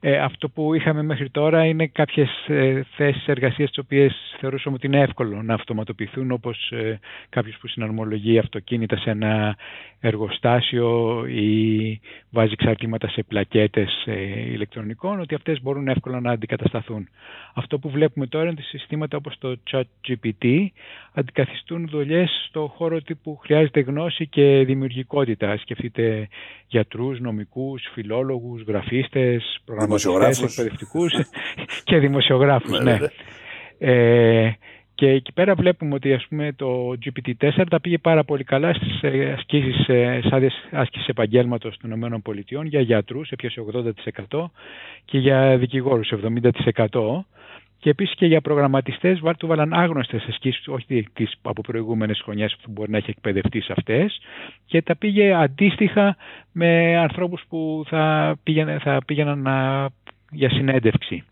Ε, 0.02 0.18
αυτό 0.18 0.50
που 0.50 0.74
είχαμε 0.74 1.02
μέχρι 1.04 1.30
τώρα 1.30 1.66
είναι 1.66 1.88
κάποιες 1.88 2.30
ε, 2.48 2.82
θέσεις 2.96 3.28
εργασίας 3.28 3.70
τις 3.70 3.78
οποίες 3.78 4.36
θεωρούσαμε 4.40 4.76
ότι 4.76 4.88
είναι 4.88 5.00
εύκολο 5.00 5.42
να 5.42 5.54
αυτοματοποιηθούν 5.54 6.32
όπως 6.32 6.72
ε, 6.72 7.00
κάποιος 7.30 7.58
που 7.58 7.68
συναρμολογεί 7.68 8.40
αυτοκίνητα 8.40 8.98
σε 8.98 9.10
ένα 9.10 9.58
εργοστάσιο 10.00 11.26
ή 11.28 12.00
βάζει 12.30 12.52
εξαρτήματα 12.52 13.10
σε 13.10 13.24
πλακέτες 13.24 14.04
ε, 14.06 14.52
ηλεκτρονικών 14.52 15.20
ότι 15.20 15.36
αυτές 15.36 15.62
μπορούν 15.62 15.88
εύκολα 15.88 16.20
να 16.20 16.32
αντικατασταθούν. 16.32 17.08
Αυτό 17.54 17.80
που 17.80 17.90
βλέπουμε 17.90 18.28
τώρα 18.28 18.44
είναι 18.44 18.54
ότι 18.58 18.68
συστήματα 18.68 19.18
όπως 19.18 19.38
το 19.38 19.58
ChatGPT 19.72 20.66
αντικαθιστούν 21.14 21.88
δουλειές 21.88 22.46
στο 22.48 22.74
χώρο 22.76 23.02
τύπου 23.02 23.40
χρειάζεται 23.44 23.80
γνώση 23.80 24.28
και 24.28 24.64
δημιουργικότητα. 24.66 25.58
Σκεφτείτε 25.58 26.28
γιατρούς, 26.68 27.20
νομικούς, 27.20 27.84
φιλόλογους, 27.94 28.62
γραφίστες, 28.62 29.62
προγραμματιστές, 29.96 30.58
εκπαιδευτικούς 30.58 31.14
και 31.84 31.98
δημοσιογράφους. 31.98 32.80
ναι. 32.80 32.98
Ε, 33.82 34.52
και 35.00 35.10
εκεί 35.10 35.34
πέρα 35.34 35.56
βλέπουμε 35.56 35.96
ότι 35.96 36.14
ας 36.14 36.26
πούμε, 36.30 36.54
το 36.56 36.94
GPT-4 37.06 37.66
τα 37.70 37.82
πήγε 37.82 37.98
πάρα 37.98 38.24
πολύ 38.24 38.44
καλά 38.44 38.74
στις 38.74 39.02
ε, 39.02 39.32
ασκήσεις, 39.38 39.88
ε, 39.88 40.20
σαν 40.30 40.52
άσκησης 40.72 41.08
επαγγέλματος 41.08 41.78
των 41.78 41.92
ΗΠΑ 41.92 42.64
για 42.64 42.82
γιατρούς, 42.82 43.30
έπιασε 43.30 43.64
80% 44.30 44.52
και 45.06 45.18
για 45.18 45.58
δικηγόρους 45.58 46.12
70% 46.12 47.26
και 47.80 47.90
επίσης 47.90 48.16
και 48.16 48.26
για 48.26 48.42
προγραμματιστές 48.42 49.22
του 49.38 49.48
βάλαν 49.48 49.74
άγνωστες 49.74 50.26
ασκήσεις, 50.28 50.68
όχι 50.68 51.08
τις 51.14 51.36
από 51.42 51.62
προηγούμενες 51.62 52.22
χρονιές 52.24 52.58
που 52.62 52.72
μπορεί 52.72 52.92
να 52.92 52.98
έχει 52.98 53.10
εκπαιδευτεί 53.10 53.62
σε 53.62 53.74
αυτές 53.78 54.22
και 54.66 54.82
τα 54.82 54.96
πήγε 54.96 55.34
αντίστοιχα 55.34 56.18
με 56.52 56.98
ανθρώπους 56.98 57.44
που 57.50 57.84
θα 57.88 58.36
πήγαιναν, 58.44 58.80
θα 58.80 59.02
πήγαιναν 59.06 59.42
να, 59.42 59.88
για 60.32 60.50
συνέντευξη. 60.50 61.24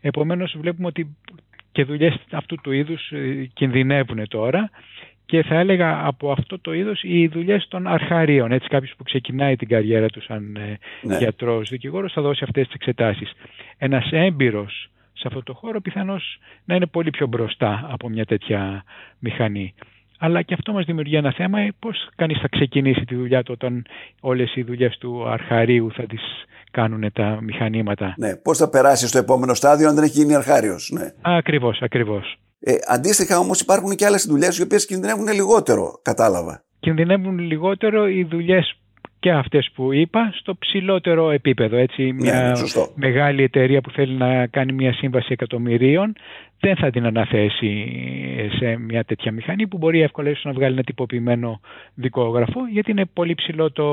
Επομένως 0.00 0.56
βλέπουμε 0.60 0.86
ότι 0.86 1.16
και 1.72 1.84
δουλειές 1.84 2.18
αυτού 2.30 2.56
του 2.56 2.72
είδους 2.72 3.10
ε, 3.10 3.50
κινδυνεύουν 3.54 4.28
τώρα 4.28 4.70
και 5.26 5.42
θα 5.42 5.54
έλεγα 5.54 6.06
από 6.06 6.30
αυτό 6.32 6.58
το 6.58 6.72
είδος 6.72 7.02
οι 7.02 7.26
δουλειές 7.26 7.68
των 7.68 7.86
αρχαρίων. 7.86 8.52
Έτσι 8.52 8.68
κάποιος 8.68 8.94
που 8.96 9.02
ξεκινάει 9.02 9.56
την 9.56 9.68
καριέρα 9.68 10.08
του 10.08 10.22
σαν 10.22 10.56
ε, 10.56 10.78
ναι. 11.02 11.18
γιατρός, 11.18 11.68
δικηγόρος 11.68 12.12
θα 12.12 12.22
δώσει 12.22 12.44
αυτές 12.44 12.66
τις 12.66 12.74
εξετάσεις. 12.74 13.32
Ένας 13.78 14.08
έμπειρος 14.10 14.90
σε 15.16 15.24
αυτό 15.26 15.42
το 15.42 15.54
χώρο 15.54 15.80
πιθανώς 15.80 16.38
να 16.64 16.74
είναι 16.74 16.86
πολύ 16.86 17.10
πιο 17.10 17.26
μπροστά 17.26 17.88
από 17.90 18.08
μια 18.08 18.24
τέτοια 18.24 18.84
μηχανή. 19.18 19.74
Αλλά 20.18 20.42
και 20.42 20.54
αυτό 20.54 20.72
μας 20.72 20.84
δημιουργεί 20.84 21.16
ένα 21.16 21.32
θέμα, 21.32 21.60
ε, 21.60 21.74
πώς 21.78 22.08
κανείς 22.16 22.38
θα 22.40 22.48
ξεκινήσει 22.48 23.04
τη 23.04 23.14
δουλειά 23.14 23.42
του 23.42 23.52
όταν 23.56 23.84
όλες 24.20 24.56
οι 24.56 24.62
δουλειές 24.62 24.98
του 24.98 25.28
αρχαρίου 25.28 25.92
θα 25.92 26.02
τις 26.02 26.22
κάνουν 26.70 27.12
τα 27.12 27.38
μηχανήματα. 27.42 28.14
Ναι, 28.16 28.36
πώς 28.36 28.58
θα 28.58 28.70
περάσει 28.70 29.06
στο 29.08 29.18
επόμενο 29.18 29.54
στάδιο 29.54 29.88
αν 29.88 29.94
δεν 29.94 30.04
έχει 30.04 30.18
γίνει 30.18 30.34
αρχάριος. 30.34 30.90
Ναι. 30.92 31.12
Ακριβώς, 31.20 31.78
ακριβώς. 31.80 32.36
Ε, 32.60 32.74
αντίστοιχα 32.86 33.38
όμως 33.38 33.60
υπάρχουν 33.60 33.90
και 33.94 34.04
άλλες 34.04 34.26
δουλειές 34.26 34.58
οι 34.58 34.62
οποίες 34.62 34.86
κινδυνεύουν 34.86 35.28
λιγότερο, 35.28 36.00
κατάλαβα. 36.02 36.62
Κινδυνεύουν 36.80 37.38
λιγότερο 37.38 38.08
οι 38.08 38.24
δουλειές 38.24 38.78
και 39.26 39.32
αυτές 39.32 39.70
που 39.74 39.92
είπα 39.92 40.30
στο 40.40 40.56
ψηλότερο 40.56 41.30
επίπεδο. 41.30 41.76
Έτσι, 41.76 42.02
ναι, 42.02 42.12
μια 42.12 42.56
μεγάλη 42.94 43.42
εταιρεία 43.42 43.80
που 43.80 43.90
θέλει 43.90 44.14
να 44.14 44.46
κάνει 44.46 44.72
μια 44.72 44.92
σύμβαση 44.92 45.28
εκατομμυρίων 45.30 46.12
δεν 46.60 46.76
θα 46.76 46.90
την 46.90 47.06
αναθέσει 47.06 47.88
σε 48.58 48.76
μια 48.76 49.04
τέτοια 49.04 49.32
μηχανή 49.32 49.66
που 49.66 49.78
μπορεί 49.78 50.00
εύκολα 50.00 50.30
να 50.42 50.52
βγάλει 50.52 50.72
ένα 50.72 50.82
τυποποιημένο 50.82 51.60
δικόγραφο 51.94 52.60
γιατί 52.72 52.90
είναι 52.90 53.04
πολύ 53.12 53.34
ψηλό 53.34 53.72
το 53.72 53.86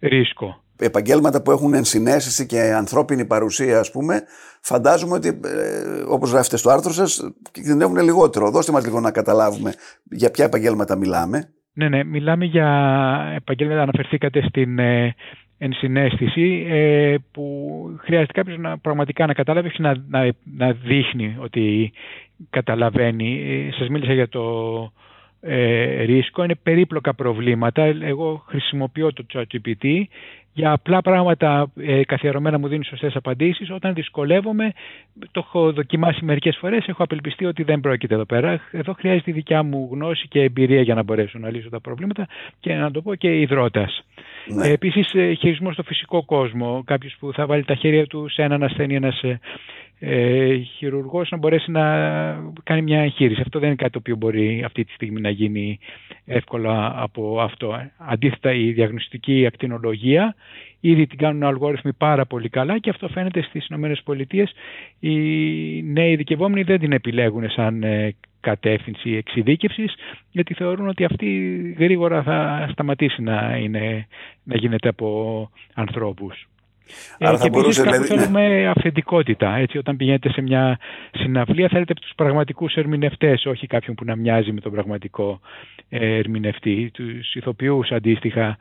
ρίσκο. 0.00 0.62
Επαγγέλματα 0.78 1.42
που 1.42 1.50
έχουν 1.50 1.74
ενσυναίσθηση 1.74 2.46
και 2.46 2.60
ανθρώπινη 2.60 3.24
παρουσία, 3.24 3.78
ας 3.78 3.90
πούμε, 3.90 4.22
φαντάζομαι 4.60 5.14
ότι, 5.14 5.28
ε, 5.28 6.02
όπως 6.08 6.30
γράφετε 6.30 6.56
στο 6.56 6.70
άρθρο 6.70 6.92
σας, 6.92 7.30
κινδυνεύουν 7.50 7.96
λιγότερο. 8.02 8.50
Δώστε 8.50 8.72
μας 8.72 8.84
λίγο 8.84 9.00
να 9.00 9.10
καταλάβουμε 9.10 9.74
για 10.10 10.30
ποια 10.30 10.44
επαγγέλματα 10.44 10.96
μιλάμε. 10.96 11.52
Ναι, 11.80 11.88
ναι, 11.88 12.04
μιλάμε 12.04 12.44
για 12.44 13.32
επαγγέλματα, 13.36 13.82
αναφερθήκατε 13.82 14.42
στην 14.48 14.78
ε, 14.78 15.14
ενσυναίσθηση 15.58 16.66
ε, 16.68 17.14
που 17.32 17.44
χρειάζεται 18.00 18.32
κάποιος 18.32 18.58
να, 18.58 18.78
πραγματικά 18.78 19.26
να 19.26 19.32
καταλάβει 19.34 19.72
να, 19.76 19.94
να, 20.08 20.28
να 20.56 20.72
δείχνει 20.72 21.36
ότι 21.38 21.92
καταλαβαίνει. 22.50 23.42
Ε, 23.46 23.72
σας 23.72 23.88
μίλησα 23.88 24.12
για 24.12 24.28
το 24.28 24.42
ε, 25.40 26.02
ρίσκο, 26.02 26.44
είναι 26.44 26.54
περίπλοκα 26.62 27.14
προβλήματα. 27.14 27.82
Εγώ 27.82 28.44
χρησιμοποιώ 28.46 29.12
το 29.12 29.24
ChatGPT 29.32 30.02
για 30.52 30.72
απλά 30.72 31.00
πράγματα 31.00 31.70
ε, 31.76 32.04
καθιερωμένα 32.04 32.58
μου 32.58 32.68
δίνεις 32.68 32.86
σωστές 32.86 33.16
απαντήσεις. 33.16 33.70
Όταν 33.70 33.94
δυσκολεύομαι, 33.94 34.72
το 35.30 35.42
έχω 35.46 35.72
δοκιμάσει 35.72 36.24
μερικές 36.24 36.56
φορές, 36.56 36.86
έχω 36.86 37.02
απελπιστεί 37.02 37.44
ότι 37.44 37.62
δεν 37.62 37.80
πρόκειται 37.80 38.14
εδώ 38.14 38.24
πέρα. 38.24 38.60
Εδώ 38.70 38.92
χρειάζεται 38.92 39.30
η 39.30 39.32
δικιά 39.32 39.62
μου 39.62 39.88
γνώση 39.92 40.28
και 40.28 40.42
εμπειρία 40.42 40.82
για 40.82 40.94
να 40.94 41.02
μπορέσω 41.02 41.38
να 41.38 41.50
λύσω 41.50 41.68
τα 41.68 41.80
προβλήματα 41.80 42.26
και 42.60 42.74
να 42.74 42.90
το 42.90 43.02
πω 43.02 43.14
και 43.14 43.40
υδρότας. 43.40 44.04
Ναι. 44.46 44.68
Ε, 44.68 44.72
επίσης, 44.72 45.14
ε, 45.14 45.32
χειρισμός 45.32 45.72
στο 45.72 45.82
φυσικό 45.82 46.24
κόσμο. 46.24 46.82
Κάποιος 46.86 47.16
που 47.18 47.32
θα 47.32 47.46
βάλει 47.46 47.64
τα 47.64 47.74
χέρια 47.74 48.06
του 48.06 48.28
σε 48.28 48.42
έναν 48.42 48.62
ασθενή, 48.62 48.94
ένας 48.94 49.22
ε, 50.02 50.48
ε, 50.52 50.56
χειρουργός 50.58 51.30
να 51.30 51.36
μπορέσει 51.36 51.70
να 51.70 51.82
κάνει 52.62 52.82
μια 52.82 53.00
εγχείρηση. 53.00 53.40
Αυτό 53.40 53.58
δεν 53.58 53.68
είναι 53.68 53.76
κάτι 53.76 53.92
το 53.92 53.98
οποίο 53.98 54.16
μπορεί 54.16 54.62
αυτή 54.64 54.84
τη 54.84 54.92
στιγμή 54.92 55.20
να 55.20 55.30
γίνει 55.30 55.78
εύκολα 56.24 57.02
από 57.02 57.40
αυτό. 57.40 57.90
Αντίθετα 57.96 58.52
η 58.52 58.72
διαγνωστική 58.72 59.46
ακτινολογία 59.46 60.34
ήδη 60.80 61.06
την 61.06 61.18
κάνουν 61.18 61.42
αλγόριθμοι 61.42 61.92
πάρα 61.92 62.26
πολύ 62.26 62.48
καλά 62.48 62.78
και 62.78 62.90
αυτό 62.90 63.08
φαίνεται 63.08 63.42
στις 63.42 63.66
ΗΠΑ. 63.66 64.48
Οι 65.00 65.16
νέοι 65.82 66.12
ειδικευόμενοι 66.12 66.62
δεν 66.62 66.78
την 66.78 66.92
επιλέγουν 66.92 67.50
σαν 67.50 67.82
ε, 67.82 68.14
κατεύθυνση 68.40 69.10
εξειδίκευσης, 69.10 69.94
γιατί 70.30 70.54
θεωρούν 70.54 70.88
ότι 70.88 71.04
αυτή 71.04 71.26
γρήγορα 71.78 72.22
θα 72.22 72.68
σταματήσει 72.72 73.22
να, 73.22 73.56
είναι, 73.56 74.06
να 74.44 74.56
γίνεται 74.56 74.88
από 74.88 75.50
ανθρώπους. 75.74 76.48
Ε, 77.18 77.26
Άρα 77.26 77.38
θα 77.38 77.44
και 77.44 77.50
μπορούσε, 77.50 77.82
δηλαδή, 77.82 77.98
ναι. 77.98 78.20
θέλουμε 78.20 78.66
αυθεντικότητα. 78.66 79.56
Έτσι, 79.56 79.78
όταν 79.78 79.96
πηγαίνετε 79.96 80.30
σε 80.30 80.40
μια 80.40 80.78
συναυλία 81.10 81.68
θέλετε 81.68 81.94
τους 81.94 82.12
πραγματικούς 82.16 82.74
ερμηνευτές, 82.74 83.46
όχι 83.46 83.66
κάποιον 83.66 83.96
που 83.96 84.04
να 84.04 84.16
μοιάζει 84.16 84.52
με 84.52 84.60
τον 84.60 84.72
πραγματικό 84.72 85.40
ε, 85.88 86.16
ερμηνευτή. 86.16 86.90
Τους 86.92 87.34
ηθοποιούς 87.34 87.90
αντίστοιχα, 87.90 88.56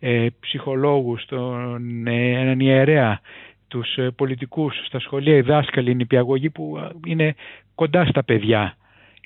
ε, 0.00 0.26
ψυχολόγους, 0.40 1.24
τον, 1.24 2.06
ε, 2.06 2.40
έναν 2.40 2.60
ιερέα, 2.60 3.20
τους 3.68 3.96
ε, 3.96 4.10
πολιτικούς 4.16 4.74
στα 4.86 5.00
σχολεία, 5.00 5.36
οι 5.36 5.40
δάσκαλοι, 5.40 5.90
οι 5.90 5.94
νηπιαγωγοί 5.94 6.50
που 6.50 6.90
είναι 7.06 7.34
κοντά 7.74 8.04
στα 8.04 8.24
παιδιά 8.24 8.76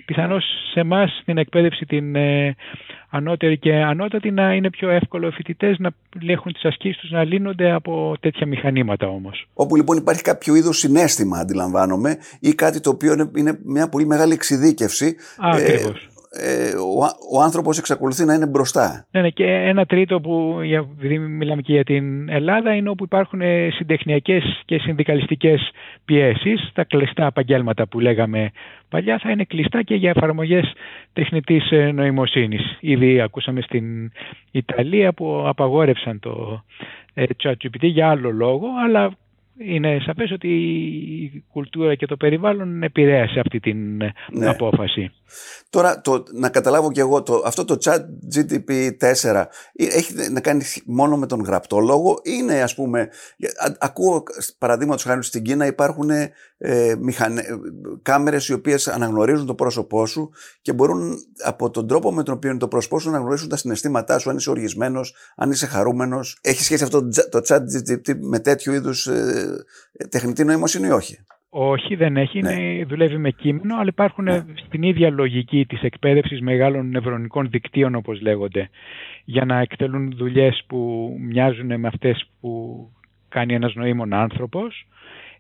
πιθανώς 0.04 0.44
σε 0.72 0.80
εμάς 0.80 1.22
την 1.24 1.38
εκπαίδευση 1.38 1.84
την 1.84 2.16
ε, 2.16 2.54
ανώτερη 3.10 3.58
και 3.58 3.74
ανώτατη 3.74 4.30
να 4.30 4.54
είναι 4.54 4.70
πιο 4.70 4.90
εύκολο 4.90 5.26
οι 5.26 5.30
φοιτητές 5.30 5.78
να 5.78 5.90
έχουν 6.26 6.52
τις 6.52 6.64
ασκήσεις 6.64 7.00
τους 7.00 7.10
να 7.10 7.24
λύνονται 7.24 7.70
από 7.70 8.16
τέτοια 8.20 8.46
μηχανήματα 8.46 9.06
όμως. 9.06 9.46
Όπου 9.54 9.76
λοιπόν 9.76 9.96
υπάρχει 9.96 10.22
κάποιο 10.22 10.54
είδος 10.54 10.78
συνέστημα 10.78 11.38
αντιλαμβάνομαι 11.38 12.16
ή 12.40 12.54
κάτι 12.54 12.80
το 12.80 12.90
οποίο 12.90 13.30
είναι 13.36 13.58
μια 13.64 13.88
πολύ 13.88 14.06
μεγάλη 14.06 14.32
εξειδίκευση. 14.32 15.16
Ακριβώς 15.38 16.11
ε, 16.34 16.74
ο, 16.76 17.38
ο 17.38 17.42
άνθρωπος 17.42 17.78
εξακολουθεί 17.78 18.24
να 18.24 18.34
είναι 18.34 18.46
μπροστά. 18.46 19.06
Ναι, 19.10 19.20
ναι, 19.20 19.28
και 19.28 19.44
ένα 19.44 19.86
τρίτο 19.86 20.20
που, 20.20 20.58
επειδή 20.90 21.18
μιλάμε 21.18 21.62
και 21.62 21.72
για 21.72 21.84
την 21.84 22.28
Ελλάδα, 22.28 22.74
είναι 22.74 22.88
όπου 22.88 23.04
υπάρχουν 23.04 23.40
ε, 23.40 23.68
συντεχνιακές 23.70 24.62
και 24.64 24.78
συνδικαλιστικές 24.78 25.70
πιέσεις. 26.04 26.70
Τα 26.74 26.84
κλειστά 26.84 27.26
επαγγέλματα 27.26 27.86
που 27.86 28.00
λέγαμε 28.00 28.50
παλιά 28.88 29.18
θα 29.18 29.30
είναι 29.30 29.44
κλειστά 29.44 29.82
και 29.82 29.94
για 29.94 30.10
εφαρμογές 30.10 30.72
τεχνητής 31.12 31.70
ε, 31.70 31.90
νοημοσύνης. 31.92 32.76
Ήδη 32.80 33.20
ακούσαμε 33.20 33.60
στην 33.60 34.12
Ιταλία 34.50 35.12
που 35.12 35.44
απαγόρευσαν 35.46 36.18
το 36.20 36.64
ε, 37.14 37.24
ChatGPT 37.42 37.80
για 37.80 38.10
άλλο 38.10 38.30
λόγο, 38.30 38.66
αλλά 38.84 39.10
είναι 39.58 39.98
σαφές 40.06 40.30
ότι 40.32 40.48
η 40.48 41.44
κουλτούρα 41.52 41.94
και 41.94 42.06
το 42.06 42.16
περιβάλλον 42.16 42.82
επηρέασε 42.82 43.40
αυτή 43.40 43.60
την 43.60 43.96
ναι. 44.32 44.48
απόφαση. 44.48 45.12
Τώρα, 45.70 46.00
το, 46.00 46.22
να 46.32 46.48
καταλάβω 46.48 46.92
κι 46.92 47.00
εγώ, 47.00 47.22
το, 47.22 47.42
αυτό 47.44 47.64
το 47.64 47.76
chat 47.84 48.00
GTP4 48.34 49.44
ε, 49.72 49.84
έχει 49.84 50.14
να 50.30 50.40
κάνει 50.40 50.64
μόνο 50.86 51.16
με 51.16 51.26
τον 51.26 51.40
γραπτό 51.40 51.78
λόγο 51.78 52.20
ή 52.22 52.30
είναι 52.40 52.62
ας 52.62 52.74
πούμε, 52.74 53.08
ακούω 53.78 54.22
παραδείγματος 54.58 55.02
χάρη 55.02 55.24
στην 55.24 55.42
Κίνα 55.42 55.66
υπάρχουν 55.66 56.10
ε, 56.64 56.94
μηχανε, 56.98 57.44
κάμερες 58.02 58.48
οι 58.48 58.52
οποίες 58.52 58.88
αναγνωρίζουν 58.88 59.46
το 59.46 59.54
πρόσωπό 59.54 60.06
σου 60.06 60.30
και 60.62 60.72
μπορούν 60.72 61.18
από 61.44 61.70
τον 61.70 61.86
τρόπο 61.86 62.12
με 62.12 62.22
τον 62.22 62.34
οποίο 62.34 62.50
είναι 62.50 62.58
το 62.58 62.68
πρόσωπό 62.68 62.98
σου 62.98 63.08
να 63.08 63.14
αναγνωρίσουν 63.14 63.48
τα 63.48 63.56
συναισθήματά 63.56 64.18
σου, 64.18 64.30
αν 64.30 64.36
είσαι 64.36 64.50
οργισμένος, 64.50 65.14
αν 65.36 65.50
είσαι 65.50 65.66
χαρούμενος. 65.66 66.38
Έχει 66.40 66.62
σχέση 66.62 66.82
αυτό 66.82 67.08
το 67.30 67.40
chat 67.48 67.58
GPT 67.58 68.14
με 68.20 68.38
τέτοιου 68.38 68.72
είδους 68.72 69.06
ε, 69.06 69.41
τεχνητή 70.10 70.44
νοημοσύνη 70.44 70.86
ή 70.86 70.90
όχι; 70.90 71.18
Όχι, 71.48 71.94
δεν 71.94 72.16
έχει. 72.16 72.40
Ναι. 72.40 72.84
δουλεύει 72.84 73.18
με 73.18 73.30
κείμενο, 73.30 73.74
αλλά 73.74 73.88
υπάρχουν 73.88 74.24
ναι. 74.24 74.44
στην 74.66 74.82
ίδια 74.82 75.10
λογική 75.10 75.66
της 75.66 75.82
εκπαίδευσης 75.82 76.40
μεγάλων 76.40 76.88
νευρονικών 76.88 77.50
δικτύων, 77.50 77.94
όπως 77.94 78.20
λέγονται, 78.20 78.70
για 79.24 79.44
να 79.44 79.58
εκτελούν 79.58 80.14
δουλειές 80.16 80.62
που 80.66 81.10
μοιάζουν 81.20 81.80
με 81.80 81.88
αυτές 81.88 82.26
που 82.40 82.90
κάνει 83.28 83.54
ένας 83.54 83.74
νοήμων 83.74 84.12
άνθρωπος. 84.12 84.86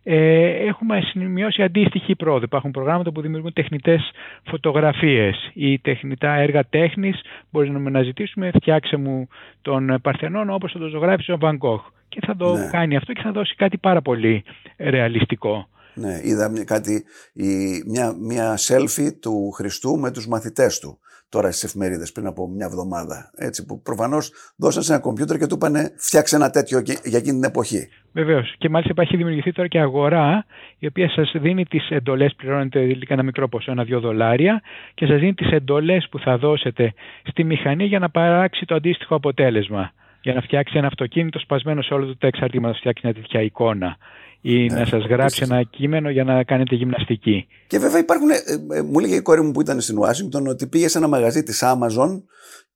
Ε, 0.04 0.48
έχουμε 0.66 1.00
σημειώσει 1.00 1.62
αντίστοιχη 1.62 2.16
πρόοδο. 2.16 2.44
Υπάρχουν 2.44 2.70
προγράμματα 2.70 3.12
που 3.12 3.20
δημιουργούν 3.20 3.52
τεχνητές 3.52 4.10
φωτογραφίες 4.44 5.50
ή 5.54 5.78
τεχνητά 5.78 6.32
έργα 6.32 6.64
τέχνης. 6.64 7.20
Μπορούμε 7.50 7.90
να 7.90 8.02
ζητήσουμε 8.02 8.50
φτιάξε 8.54 8.96
μου 8.96 9.28
τον 9.62 9.98
Παρθενών 10.02 10.50
όπως 10.50 10.72
θα 10.72 10.78
το 10.78 10.86
ζωγράφησε 10.86 11.32
ο 11.32 11.38
Βανκόχ. 11.38 11.82
Και 12.12 12.20
θα 12.26 12.36
το 12.36 12.56
ναι. 12.56 12.68
κάνει 12.72 12.96
αυτό 12.96 13.12
και 13.12 13.22
θα 13.22 13.32
δώσει 13.32 13.54
κάτι 13.54 13.78
πάρα 13.78 14.02
πολύ 14.02 14.44
ρεαλιστικό. 14.78 15.68
Ναι, 15.94 16.20
είδα 16.22 16.64
κάτι, 16.64 17.04
η, 17.32 17.82
μια, 17.86 18.14
μια 18.20 18.58
selfie 18.68 19.10
του 19.20 19.50
Χριστού 19.50 19.98
με 19.98 20.10
τους 20.10 20.26
μαθητές 20.28 20.78
του 20.78 20.98
τώρα 21.28 21.50
στις 21.50 21.62
εφημερίδες 21.62 22.12
πριν 22.12 22.26
από 22.26 22.48
μια 22.48 22.66
εβδομάδα. 22.66 23.30
Έτσι, 23.36 23.66
που 23.66 23.82
προφανώς 23.82 24.30
δώσαν 24.56 24.82
σε 24.82 24.92
ένα 24.92 25.00
κομπιούτερ 25.00 25.36
και 25.38 25.46
του 25.46 25.54
είπανε 25.54 25.92
φτιάξε 25.96 26.36
ένα 26.36 26.50
τέτοιο 26.50 26.80
για 26.80 27.18
εκείνη 27.18 27.34
την 27.40 27.44
εποχή. 27.44 27.88
Βεβαίως. 28.12 28.54
Και 28.58 28.68
μάλιστα 28.68 28.92
υπάρχει 28.92 29.16
δημιουργηθεί 29.16 29.52
τώρα 29.52 29.68
και 29.68 29.80
αγορά 29.80 30.44
η 30.78 30.86
οποία 30.86 31.08
σας 31.10 31.32
δίνει 31.34 31.64
τις 31.64 31.90
εντολές, 31.90 32.34
πληρώνετε 32.34 32.80
λίγα 32.80 33.14
ένα 33.14 33.22
μικρό 33.22 33.48
ποσό, 33.48 33.70
ένα-δύο 33.70 34.00
δολάρια, 34.00 34.62
και 34.94 35.06
σας 35.06 35.20
δίνει 35.20 35.34
τις 35.34 35.50
εντολές 35.50 36.08
που 36.10 36.18
θα 36.18 36.38
δώσετε 36.38 36.94
στη 37.22 37.44
μηχανή 37.44 37.84
για 37.84 37.98
να 37.98 38.10
παράξει 38.10 38.64
το 38.64 38.74
αντίστοιχο 38.74 39.14
αποτέλεσμα. 39.14 39.92
Για 40.22 40.34
να 40.34 40.40
φτιάξει 40.40 40.78
ένα 40.78 40.86
αυτοκίνητο 40.86 41.38
σπασμένο 41.38 41.82
σε 41.82 41.94
όλο 41.94 42.16
το 42.18 42.26
εξαρτήματα, 42.26 42.72
να 42.72 42.78
φτιάξει 42.78 43.02
μια 43.04 43.14
τέτοια 43.14 43.42
εικόνα 43.42 43.96
ή 44.40 44.66
ναι, 44.66 44.78
να 44.78 44.84
σας 44.84 45.04
γράψει 45.04 45.42
ένα 45.42 45.62
κείμενο 45.62 46.10
για 46.10 46.24
να 46.24 46.44
κάνετε 46.44 46.74
γυμναστική. 46.74 47.46
Και 47.66 47.78
βέβαια 47.78 47.98
υπάρχουν, 47.98 48.30
ε, 48.30 48.34
ε, 48.76 48.82
μου 48.82 48.98
έλεγε 48.98 49.14
η 49.14 49.20
κόρη 49.20 49.42
μου 49.42 49.50
που 49.50 49.60
ήταν 49.60 49.80
στην 49.80 49.98
Ουάσιγκτον 49.98 50.46
ότι 50.46 50.66
πήγε 50.66 50.88
σε 50.88 50.98
ένα 50.98 51.08
μαγαζί 51.08 51.42
της 51.42 51.62
Amazon 51.64 52.22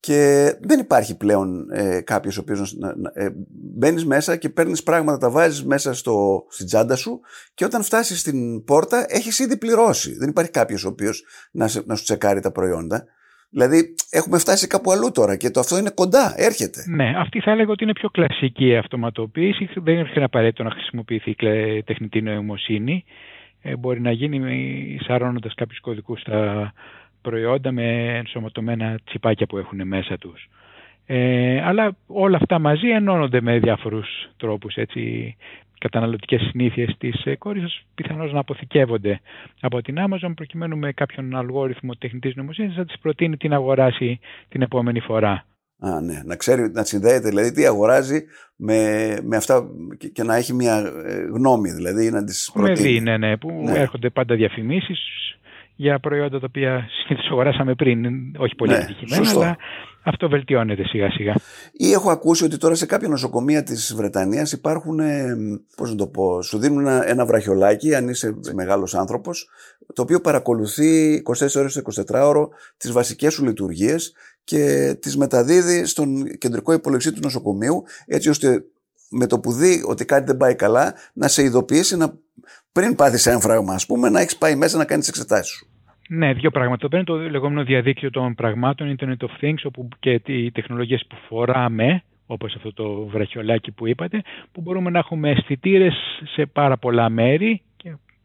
και 0.00 0.52
δεν 0.60 0.78
υπάρχει 0.78 1.16
πλέον 1.16 1.70
ε, 1.70 2.00
κάποιος 2.00 2.38
ο 2.38 2.40
οποίος 2.40 2.78
ε, 3.12 3.28
μπαίνεις 3.76 4.04
μέσα 4.04 4.36
και 4.36 4.48
παίρνεις 4.48 4.82
πράγματα, 4.82 5.18
τα 5.18 5.30
βάζεις 5.30 5.64
μέσα 5.64 5.94
στο, 5.94 6.46
στην 6.48 6.66
τσάντα 6.66 6.96
σου 6.96 7.20
και 7.54 7.64
όταν 7.64 7.82
φτάσεις 7.82 8.20
στην 8.20 8.64
πόρτα 8.64 9.04
έχεις 9.08 9.38
ήδη 9.38 9.56
πληρώσει. 9.56 10.16
Δεν 10.16 10.28
υπάρχει 10.28 10.50
κάποιος 10.50 10.84
ο 10.84 10.88
οποίος 10.88 11.24
να, 11.50 11.70
να 11.84 11.94
σου 11.94 12.04
τσεκάρει 12.04 12.40
τα 12.40 12.52
προϊόντα. 12.52 13.04
Δηλαδή 13.50 13.94
έχουμε 14.10 14.38
φτάσει 14.38 14.66
κάπου 14.66 14.92
αλλού 14.92 15.10
τώρα 15.12 15.36
και 15.36 15.50
το 15.50 15.60
αυτό 15.60 15.78
είναι 15.78 15.90
κοντά, 15.94 16.34
έρχεται. 16.36 16.84
Ναι, 16.86 17.12
αυτή 17.16 17.40
θα 17.40 17.50
έλεγα 17.50 17.70
ότι 17.70 17.84
είναι 17.84 17.92
πιο 17.92 18.08
κλασική 18.08 18.76
αυτοματοποίηση. 18.76 19.68
Δεν 19.74 19.94
είναι 19.94 20.24
απαραίτητο 20.24 20.62
να 20.62 20.70
χρησιμοποιηθεί 20.70 21.30
η 21.30 21.82
τεχνητή 21.82 22.22
νοημοσύνη. 22.22 23.04
Ε, 23.62 23.76
μπορεί 23.76 24.00
να 24.00 24.12
γίνει 24.12 24.98
σαρώνοντας 25.06 25.54
κάποιους 25.54 25.80
κωδικούς 25.80 26.20
στα 26.20 26.72
προϊόντα 27.22 27.72
με 27.72 28.16
ενσωματωμένα 28.16 28.98
τσιπάκια 29.04 29.46
που 29.46 29.58
έχουν 29.58 29.86
μέσα 29.86 30.18
τους. 30.18 30.48
Ε, 31.06 31.60
αλλά 31.64 31.96
όλα 32.06 32.36
αυτά 32.36 32.58
μαζί 32.58 32.88
ενώνονται 32.88 33.40
με 33.40 33.58
διάφορους 33.58 34.08
τρόπους. 34.36 34.74
Έτσι 34.74 35.36
καταναλωτικές 35.78 36.40
συνήθειες 36.40 36.96
της 36.98 37.24
ε, 37.24 37.36
κόρης 37.36 37.62
σας 37.62 37.82
πιθανώς 37.94 38.32
να 38.32 38.40
αποθηκεύονται 38.40 39.20
από 39.60 39.82
την 39.82 39.96
Amazon 39.98 40.32
προκειμένου 40.36 40.78
με 40.78 40.92
κάποιον 40.92 41.36
αλγόριθμο 41.36 41.94
τεχνητής 41.94 42.34
νομοσύνης 42.34 42.76
να 42.76 42.84
τις 42.84 42.98
προτείνει 42.98 43.36
την 43.36 43.52
αγοράσει 43.52 44.20
την 44.48 44.62
επόμενη 44.62 45.00
φορά. 45.00 45.44
Α, 45.78 46.00
ναι. 46.00 46.22
Να 46.24 46.36
ξέρει, 46.36 46.70
να 46.70 46.84
συνδέεται 46.84 47.28
δηλαδή 47.28 47.52
τι 47.52 47.66
αγοράζει 47.66 48.24
με, 48.56 49.08
με 49.22 49.36
αυτά 49.36 49.66
και, 50.12 50.22
να 50.22 50.36
έχει 50.36 50.52
μια 50.52 50.76
ε, 51.06 51.14
γνώμη 51.34 51.70
δηλαδή 51.70 52.10
να 52.10 52.24
τις 52.24 52.50
προτείνει. 52.52 52.88
Με 52.88 52.88
δει, 52.88 53.00
ναι, 53.00 53.16
ναι, 53.16 53.36
που 53.36 53.52
ναι. 53.64 53.78
έρχονται 53.78 54.10
πάντα 54.10 54.34
διαφημίσεις 54.34 54.98
για 55.76 55.98
προϊόντα 55.98 56.38
τα 56.40 56.46
οποία 56.48 56.88
συνήθως 57.04 57.30
αγοράσαμε 57.30 57.74
πριν, 57.74 58.06
όχι 58.36 58.54
πολύ 58.54 58.72
ναι, 58.72 58.78
επιτυχημένα, 58.78 59.30
αλλά 59.30 59.56
αυτό 60.02 60.28
βελτιώνεται 60.28 60.84
σιγά 60.84 61.10
σιγά. 61.10 61.34
Ή 61.72 61.92
έχω 61.92 62.10
ακούσει 62.10 62.44
ότι 62.44 62.58
τώρα 62.58 62.74
σε 62.74 62.86
κάποια 62.86 63.08
νοσοκομεία 63.08 63.62
της 63.62 63.94
Βρετανίας 63.96 64.52
υπάρχουν, 64.52 65.00
ε, 65.00 65.36
πώς 65.76 65.90
να 65.90 65.96
το 65.96 66.06
πω, 66.06 66.42
σου 66.42 66.58
δίνουν 66.58 66.78
ένα, 66.78 67.08
ένα 67.08 67.26
βραχιολάκι 67.26 67.94
αν 67.94 68.08
είσαι 68.08 68.34
μεγάλος 68.54 68.94
άνθρωπος, 68.94 69.48
το 69.92 70.02
οποίο 70.02 70.20
παρακολουθεί 70.20 71.22
24 71.24 71.56
ώρες 71.56 71.82
24 72.06 72.26
ώρο 72.26 72.48
τις 72.76 72.92
βασικές 72.92 73.32
σου 73.32 73.44
λειτουργίες 73.44 74.14
και 74.44 74.94
τις 75.00 75.16
μεταδίδει 75.16 75.84
στον 75.84 76.38
κεντρικό 76.38 76.72
υπολογιστή 76.72 77.12
του 77.12 77.20
νοσοκομείου 77.22 77.82
έτσι 78.06 78.28
ώστε 78.28 78.64
με 79.10 79.26
το 79.26 79.40
που 79.40 79.52
δει 79.52 79.82
ότι 79.86 80.04
κάτι 80.04 80.24
δεν 80.24 80.36
πάει 80.36 80.54
καλά 80.54 80.94
να 81.12 81.28
σε 81.28 81.42
ειδοποιήσει 81.42 81.96
να 81.96 82.14
πριν 82.76 82.94
πάθεις 82.94 83.26
έμφραγμα, 83.26 83.74
ας 83.74 83.86
πούμε, 83.86 84.08
να 84.08 84.20
έχεις 84.20 84.36
πάει 84.36 84.56
μέσα 84.56 84.78
να 84.78 84.84
κάνεις 84.84 85.06
τις 85.06 85.14
εξετάσεις 85.14 85.54
σου. 85.54 85.66
Ναι, 86.08 86.32
δύο 86.32 86.50
πράγματα. 86.50 86.80
Το 86.80 86.88
παίρνει 86.88 87.04
το 87.04 87.16
λεγόμενο 87.16 87.64
διαδίκτυο 87.64 88.10
των 88.10 88.34
πραγμάτων, 88.34 88.96
Internet 88.98 89.24
of 89.26 89.44
Things, 89.44 89.62
όπου 89.64 89.88
και 89.98 90.20
οι 90.26 90.50
τεχνολογίες 90.50 91.06
που 91.08 91.16
φοράμε, 91.28 92.02
όπως 92.26 92.54
αυτό 92.54 92.72
το 92.72 93.06
βραχιολάκι 93.06 93.70
που 93.70 93.86
είπατε, 93.86 94.22
που 94.52 94.60
μπορούμε 94.60 94.90
να 94.90 94.98
έχουμε 94.98 95.30
αισθητήρες 95.30 95.94
σε 96.34 96.46
πάρα 96.46 96.76
πολλά 96.76 97.08
μέρη 97.08 97.62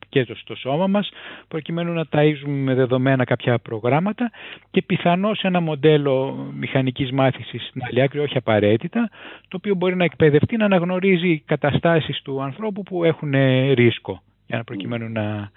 και 0.09 0.27
στο 0.35 0.55
σώμα 0.55 0.87
μας, 0.87 1.09
προκειμένου 1.47 1.93
να 1.93 2.05
ταΐζουμε 2.11 2.63
με 2.63 2.73
δεδομένα 2.73 3.23
κάποια 3.23 3.59
προγράμματα 3.59 4.31
και 4.71 4.81
πιθανώς 4.81 5.41
ένα 5.41 5.59
μοντέλο 5.59 6.47
μηχανικής 6.59 7.11
μάθησης 7.11 7.67
στην 7.67 7.81
άλλη 7.83 8.01
άκρη, 8.01 8.19
όχι 8.19 8.37
απαραίτητα, 8.37 9.09
το 9.47 9.57
οποίο 9.57 9.75
μπορεί 9.75 9.95
να 9.95 10.03
εκπαιδευτεί 10.03 10.57
να 10.57 10.65
αναγνωρίζει 10.65 11.39
καταστάσεις 11.45 12.21
του 12.21 12.41
ανθρώπου 12.41 12.83
που 12.83 13.03
έχουν 13.03 13.33
ρίσκο 13.73 14.21
για 14.51 14.57
να 14.57 14.63
προκειμένου 14.63 15.09
να 15.09 15.51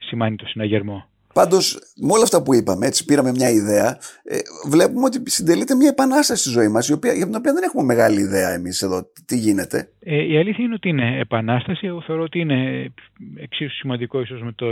σημάνει 0.00 0.36
το 0.36 0.46
συναγερμό. 0.46 1.08
Πάντως, 1.32 1.78
με 1.96 2.12
όλα 2.12 2.22
αυτά 2.22 2.42
που 2.42 2.54
είπαμε, 2.54 2.86
έτσι 2.86 3.04
πήραμε 3.04 3.30
μια 3.30 3.50
ιδέα, 3.50 3.98
ε, 4.24 4.38
βλέπουμε 4.68 5.04
ότι 5.04 5.30
συντελείται 5.30 5.74
μια 5.74 5.88
επανάσταση 5.88 6.42
στη 6.42 6.50
ζωή 6.50 6.68
μας, 6.68 6.88
για 6.88 6.98
την 6.98 7.34
οποία 7.34 7.52
δεν 7.52 7.62
έχουμε 7.62 7.82
μεγάλη 7.82 8.20
ιδέα 8.20 8.50
εμείς 8.50 8.82
εδώ. 8.82 9.06
Τι 9.26 9.36
γίνεται. 9.36 9.88
Ε, 10.00 10.32
η 10.32 10.38
αλήθεια 10.38 10.64
είναι 10.64 10.74
ότι 10.74 10.88
είναι 10.88 11.18
επανάσταση. 11.18 11.86
Εγώ 11.86 12.00
θεωρώ 12.00 12.22
ότι 12.22 12.38
είναι 12.38 12.90
εξίσου 13.36 13.74
σημαντικό 13.74 14.20
ίσως 14.20 14.42
με 14.42 14.52
τη 14.52 14.64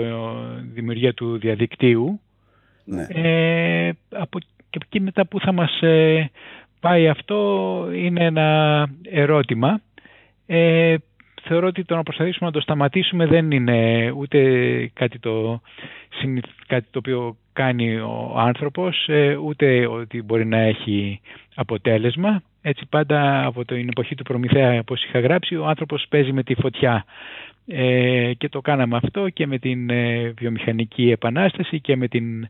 δημιουργία 0.73 1.15
του 1.15 1.39
διαδικτύου. 1.39 2.21
Ναι. 2.85 3.07
Ε, 3.09 3.93
από 4.09 4.39
και 4.71 4.79
εκεί 4.85 5.01
μετά 5.01 5.27
που 5.27 5.41
θα 5.41 5.53
μας 5.53 5.81
ε, 5.81 6.31
πάει 6.81 7.09
αυτό 7.09 7.39
είναι 7.95 8.25
ένα 8.25 8.89
ερώτημα. 9.03 9.81
Ε, 10.47 10.95
θεωρώ 11.43 11.67
ότι 11.67 11.85
το 11.85 11.95
να 11.97 12.03
προσπαθήσουμε 12.03 12.47
να 12.47 12.53
το 12.53 12.61
σταματήσουμε 12.61 13.27
δεν 13.27 13.51
είναι 13.51 14.11
ούτε 14.17 14.39
κάτι 14.95 15.19
το, 15.19 15.61
κάτι 16.67 16.87
το 16.91 16.99
οποίο 16.99 17.37
κάνει 17.53 17.97
ο 17.97 18.35
άνθρωπος, 18.37 19.09
ε, 19.09 19.35
ούτε 19.37 19.87
ότι 19.87 20.23
μπορεί 20.23 20.47
να 20.47 20.59
έχει 20.59 21.21
αποτέλεσμα. 21.55 22.43
Έτσι 22.63 22.87
πάντα 22.89 23.45
από 23.47 23.65
την 23.65 23.89
εποχή 23.89 24.15
του 24.15 24.23
Προμηθέα, 24.23 24.79
όπως 24.79 25.05
είχα 25.05 25.21
γράψει, 25.21 25.57
ο 25.57 25.67
άνθρωπος 25.67 26.07
παίζει 26.09 26.33
με 26.33 26.43
τη 26.43 26.55
φωτιά. 26.55 27.05
Ε, 27.67 28.33
και 28.39 28.49
το 28.49 28.61
κάναμε 28.61 28.97
αυτό 28.97 29.29
και 29.29 29.47
με 29.47 29.59
την 29.59 29.91
ε, 29.91 30.33
βιομηχανική 30.39 31.11
επανάσταση 31.11 31.81
και 31.81 31.97
με 31.97 32.09
την 32.09 32.49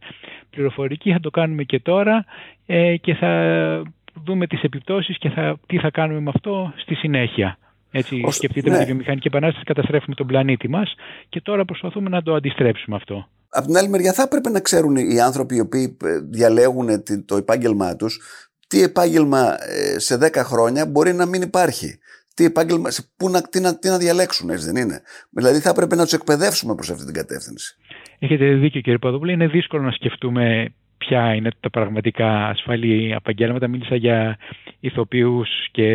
πληροφορική 0.51 1.13
θα 1.13 1.21
το 1.21 1.31
κάνουμε 1.31 1.63
και 1.63 1.81
τώρα 1.81 2.25
ε, 2.67 2.97
και 2.97 3.15
θα 3.15 3.83
δούμε 4.25 4.47
τις 4.47 4.63
επιπτώσεις 4.63 5.19
και 5.19 5.29
θα, 5.29 5.59
τι 5.67 5.79
θα 5.79 5.91
κάνουμε 5.91 6.21
με 6.21 6.31
αυτό 6.35 6.73
στη 6.77 6.95
συνέχεια. 6.95 7.59
Έτσι, 7.93 8.23
Ως, 8.25 8.35
σκεφτείτε 8.35 8.71
ναι. 8.71 8.77
με 8.77 8.81
τη 8.83 8.87
βιομηχανική 8.87 9.27
επανάσταση 9.27 9.65
καταστρέφουμε 9.65 10.15
τον 10.15 10.27
πλανήτη 10.27 10.69
μας 10.69 10.95
και 11.29 11.41
τώρα 11.41 11.65
προσπαθούμε 11.65 12.09
να 12.09 12.23
το 12.23 12.35
αντιστρέψουμε 12.35 12.97
αυτό. 12.97 13.29
Από 13.49 13.67
την 13.67 13.77
άλλη 13.77 13.89
μεριά 13.89 14.13
θα 14.13 14.23
έπρεπε 14.23 14.51
να 14.51 14.61
ξέρουν 14.61 14.97
οι 14.97 15.21
άνθρωποι 15.21 15.57
οι 15.57 15.61
οποίοι 15.61 15.97
ε, 16.05 16.19
διαλέγουν 16.19 16.89
το 17.27 17.37
επάγγελμά 17.37 17.97
τους 17.97 18.19
τι 18.73 18.83
επάγγελμα 18.83 19.57
σε 19.97 20.19
10 20.21 20.31
χρόνια 20.37 20.87
μπορεί 20.87 21.13
να 21.13 21.27
μην 21.27 21.43
υπάρχει 21.43 21.99
τι 22.35 22.45
επάγγελμα, 22.45 22.89
πού 23.17 23.31
να, 23.31 23.43
τι, 23.43 23.61
να, 23.61 23.79
τι 23.79 23.89
να 23.89 23.99
διαλέξουν, 23.99 24.51
έτσι 24.51 24.65
δεν 24.71 24.77
είναι. 24.77 25.03
Δηλαδή 25.31 25.59
θα 25.59 25.71
έπρεπε 25.71 25.95
να 25.95 26.03
τους 26.03 26.13
εκπαιδεύσουμε 26.13 26.75
προς 26.75 26.91
αυτή 26.91 27.05
την 27.05 27.15
κατεύθυνση. 27.15 27.77
Έχετε 28.19 28.55
δίκιο 28.55 28.81
κύριε 28.81 28.99
Παδόπουλο, 28.99 29.33
είναι 29.33 29.47
δύσκολο 29.47 29.83
να 29.83 29.91
σκεφτούμε 29.91 30.75
ποια 31.07 31.35
είναι 31.35 31.51
τα 31.61 31.71
πραγματικά 31.71 32.47
ασφαλή 32.47 33.13
επαγγέλματα. 33.17 33.69
Μίλησα 33.69 33.97
για 33.97 34.39
ηθοποιούς 34.81 35.49
και 35.71 35.87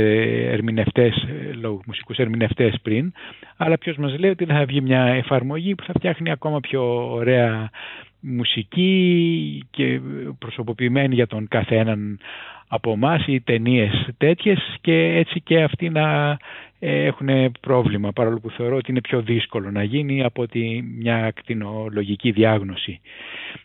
ερμηνευτές, 0.51 1.27
μουσικούς 1.85 2.17
ερμηνευτές 2.17 2.79
πριν, 2.81 3.11
αλλά 3.57 3.77
ποιος 3.77 3.97
μας 3.97 4.19
λέει 4.19 4.29
ότι 4.29 4.45
θα 4.45 4.65
βγει 4.65 4.81
μια 4.81 5.03
εφαρμογή 5.03 5.75
που 5.75 5.83
θα 5.83 5.93
φτιάχνει 5.95 6.31
ακόμα 6.31 6.59
πιο 6.59 7.11
ωραία 7.11 7.69
μουσική 8.19 9.63
και 9.71 9.99
προσωποποιημένη 10.39 11.15
για 11.15 11.27
τον 11.27 11.47
καθέναν 11.47 12.19
από 12.67 12.91
εμάς 12.91 13.27
οι 13.27 13.41
ταινίες 13.41 14.09
τέτοιες 14.17 14.77
και 14.81 14.93
έτσι 14.93 15.41
και 15.41 15.63
αυτοί 15.63 15.89
να 15.89 16.29
ε, 16.29 16.37
έχουν 16.79 17.51
πρόβλημα 17.61 18.11
παρόλο 18.11 18.39
που 18.39 18.49
θεωρώ 18.49 18.75
ότι 18.75 18.91
είναι 18.91 19.01
πιο 19.01 19.21
δύσκολο 19.21 19.71
να 19.71 19.83
γίνει 19.83 20.23
από 20.23 20.41
ότι 20.41 20.93
μια 20.97 21.25
ακτινολογική 21.25 22.31
διάγνωση. 22.31 23.01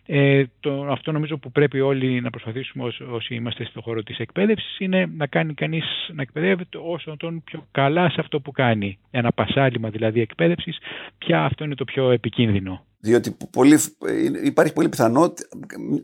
Ε, 0.05 0.43
το, 0.59 0.87
αυτό 0.91 1.11
νομίζω 1.11 1.37
που 1.37 1.51
πρέπει 1.51 1.79
όλοι 1.79 2.21
να 2.21 2.29
προσπαθήσουμε 2.29 2.91
όσοι 3.11 3.35
είμαστε 3.35 3.65
στον 3.65 3.81
χώρο 3.81 4.03
της 4.03 4.17
εκπαίδευσης 4.17 4.79
είναι 4.79 5.09
να 5.17 5.27
κάνει 5.27 5.53
κανείς 5.53 5.85
να 6.13 6.21
εκπαιδεύεται 6.21 6.77
όσο 6.81 7.15
τον 7.17 7.43
πιο 7.43 7.67
καλά 7.71 8.09
σε 8.09 8.19
αυτό 8.19 8.39
που 8.39 8.51
κάνει. 8.51 8.97
Ένα 9.11 9.31
πασάλιμα 9.31 9.89
δηλαδή 9.89 10.21
εκπαίδευσης, 10.21 10.77
πια 11.17 11.43
αυτό 11.43 11.63
είναι 11.63 11.75
το 11.75 11.83
πιο 11.83 12.11
επικίνδυνο. 12.11 12.85
Διότι 12.99 13.37
πολύ, 13.51 13.79
υπάρχει 14.43 14.73
πολύ 14.73 14.89
πιθανότητα 14.89 15.47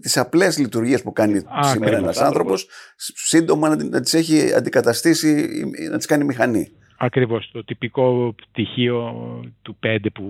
τις 0.01 0.17
απλές 0.17 0.57
λειτουργίες 0.57 1.01
που 1.01 1.13
κάνει 1.13 1.37
Α, 1.37 1.63
σήμερα 1.63 1.97
ένας 1.97 2.17
άνθρωπος 2.17 2.67
σύντομα 2.95 3.69
να, 3.69 3.83
να 3.83 4.01
τις 4.01 4.13
έχει 4.13 4.53
αντικαταστήσει, 4.53 5.47
να 5.91 5.97
τις 5.97 6.05
κάνει 6.05 6.23
μηχανή. 6.23 6.71
Ακριβώς. 7.01 7.49
Το 7.51 7.63
τυπικό 7.63 8.35
πτυχίο 8.35 9.13
του 9.61 9.77
5 9.85 9.97
που 10.13 10.23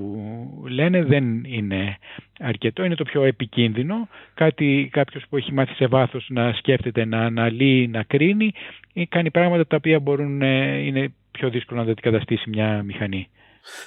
λένε 0.68 1.04
δεν 1.04 1.44
είναι 1.44 1.98
αρκετό. 2.40 2.84
Είναι 2.84 2.96
το 2.96 3.04
πιο 3.04 3.24
επικίνδυνο. 3.24 4.08
Κάτι 4.34 4.90
κάποιος 4.92 5.26
που 5.30 5.38
έχει 5.38 5.54
μάθει 5.54 5.74
σε 5.74 5.88
βάθος 5.88 6.28
να 6.30 6.54
σκέφτεται, 6.54 7.06
να 7.06 7.26
αναλύει, 7.26 7.90
να 7.92 8.04
κρίνει 8.04 8.54
ή 8.94 9.06
κάνει 9.06 9.32
πράγματα 9.32 9.68
τα 9.68 9.76
οποία 9.76 10.00
μπορούν, 10.00 10.42
ε, 10.42 10.78
είναι 10.78 11.14
πιο 11.32 11.50
δύσκολο 11.50 11.80
να 11.80 11.86
τα 11.86 11.92
αντικαταστήσει 11.92 12.50
μια 12.50 12.84
μηχανή. 12.84 13.30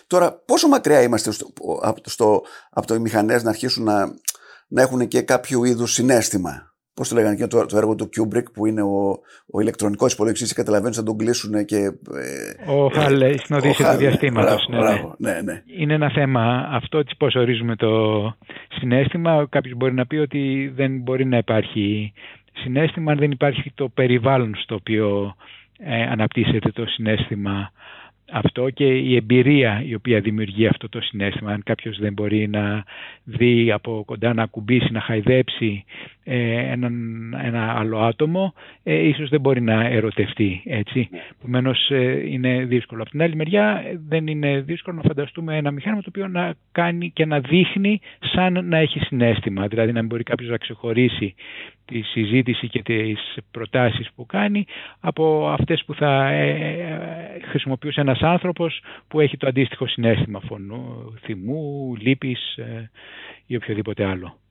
Τώρα, 0.07 0.33
πόσο 0.33 0.69
μακριά 0.69 1.03
είμαστε 1.03 1.33
στο, 1.33 1.53
από, 1.83 2.01
στο, 2.05 2.43
από 2.71 2.87
το 2.87 2.95
οι 2.95 2.99
μηχανές 2.99 3.43
να 3.43 3.51
αρχίσουν 3.51 3.85
να, 3.85 4.07
να 4.69 4.83
έχουν 4.83 5.09
και 5.09 5.23
κάποιο 5.23 5.65
είδους 5.65 5.93
συνέστημα; 5.93 6.72
Πώς 6.95 7.09
το 7.09 7.15
λέγανε 7.15 7.37
και 7.37 7.47
το, 7.47 7.67
το 7.67 7.77
έργο 7.77 7.95
του 7.95 8.09
Kubrick 8.17 8.53
που 8.53 8.67
είναι 8.67 8.83
ο, 8.83 9.19
ο 9.53 9.61
ηλεκτρονικός 9.61 10.13
υπολογιστής, 10.13 10.53
καταλαβαίνεις 10.53 10.97
να 10.97 11.03
τον 11.03 11.19
κλείσουν 11.19 11.65
και. 11.65 11.77
Ε, 11.77 12.73
ο 12.73 12.89
Χαλ, 12.89 13.21
η 13.21 13.39
συνοδεία 13.39 13.73
του 13.73 13.97
διαστήματος. 13.97 14.69
Ναι, 14.69 14.79
ναι. 14.79 15.33
ναι, 15.33 15.41
ναι. 15.41 15.63
Είναι 15.77 15.95
ένα 15.95 16.11
θέμα 16.11 16.69
αυτό 16.71 17.03
πώς 17.19 17.35
ορίζουμε 17.35 17.77
το 17.77 17.91
συνέστημα. 18.69 19.47
Κάποιος 19.51 19.77
μπορεί 19.77 19.95
να 19.95 20.07
πει 20.07 20.17
ότι 20.17 20.73
δεν 20.75 21.01
μπορεί 21.01 21.27
να 21.27 21.37
υπάρχει 21.37 22.13
συνέστημα 22.53 23.13
αν 23.13 23.19
δεν 23.19 23.31
υπάρχει 23.31 23.73
το 23.75 23.89
περιβάλλον 23.89 24.55
στο 24.63 24.75
οποίο 24.75 25.35
ε, 25.79 26.03
αναπτύσσεται 26.03 26.71
το 26.71 26.87
συνέστημα 26.87 27.73
αυτό 28.33 28.71
και 28.71 28.85
η 28.85 29.17
εμπειρία 29.17 29.83
η 29.87 29.95
οποία 29.95 30.21
δημιουργεί 30.21 30.67
αυτό 30.67 30.89
το 30.89 31.01
συνέστημα. 31.01 31.53
Αν 31.53 31.63
κάποιος 31.63 31.99
δεν 31.99 32.13
μπορεί 32.13 32.49
να 32.49 32.85
δει 33.25 33.73
από 33.73 34.03
κοντά, 34.07 34.35
να 34.35 34.43
ακουμπήσει, 34.43 34.93
να 34.93 35.01
χαϊδέψει 35.01 35.85
ε, 36.25 36.73
έναν, 36.73 36.95
ένα 37.43 37.79
άλλο 37.79 37.99
άτομο, 37.99 38.55
ε, 38.83 38.95
ίσως 38.95 39.29
δεν 39.29 39.41
μπορεί 39.41 39.61
να 39.61 39.85
ερωτευτεί. 39.87 40.63
Έτσι. 40.65 41.09
Επομένως 41.39 41.91
ε, 41.91 42.31
είναι 42.31 42.65
δύσκολο. 42.65 43.03
Από 43.03 43.11
την 43.11 43.23
άλλη 43.23 43.37
μεριά 43.37 43.83
δεν 44.09 44.27
είναι 44.27 44.61
δύσκολο 44.61 44.97
να 44.97 45.03
φανταστούμε 45.03 45.57
ένα 45.57 45.71
μηχάνημα 45.71 46.03
το 46.03 46.09
οποίο 46.09 46.29
να 46.29 46.55
κάνει 46.73 47.11
και 47.11 47.27
να 47.27 47.41
δείχνει 47.41 48.01
σαν 48.21 48.67
να 48.69 48.77
έχει 48.77 48.99
συνέστημα. 48.99 49.67
Δηλαδή 49.67 49.93
να 49.93 49.99
μην 50.01 50.09
μπορεί 50.09 50.23
κάποιος 50.23 50.51
να 50.51 50.57
ξεχωρίσει 50.57 51.35
τη 51.85 52.03
συζήτηση 52.03 52.69
και 52.69 52.83
τις 52.83 53.39
προτάσεις 53.51 54.11
που 54.15 54.27
κάνει 54.27 54.67
από 55.01 55.49
αυτές 55.49 55.85
που 55.85 55.95
θα 55.95 56.29
ε, 56.29 56.49
ε, 56.51 57.41
χρησιμοποιούσε 57.49 58.01
ένας 58.01 58.21
άνθρωπος 58.21 58.83
που 59.09 59.21
έχει 59.21 59.37
το 59.37 59.47
αντίστοιχο 59.47 59.87
συνέστημα 59.87 60.41
φωνού, 60.41 61.15
θυμού, 61.21 61.95
λύπης 61.99 62.57
ε, 62.57 62.91
ή 63.47 63.57
οποιοδήποτε 63.57 64.05
άλλο. 64.05 64.42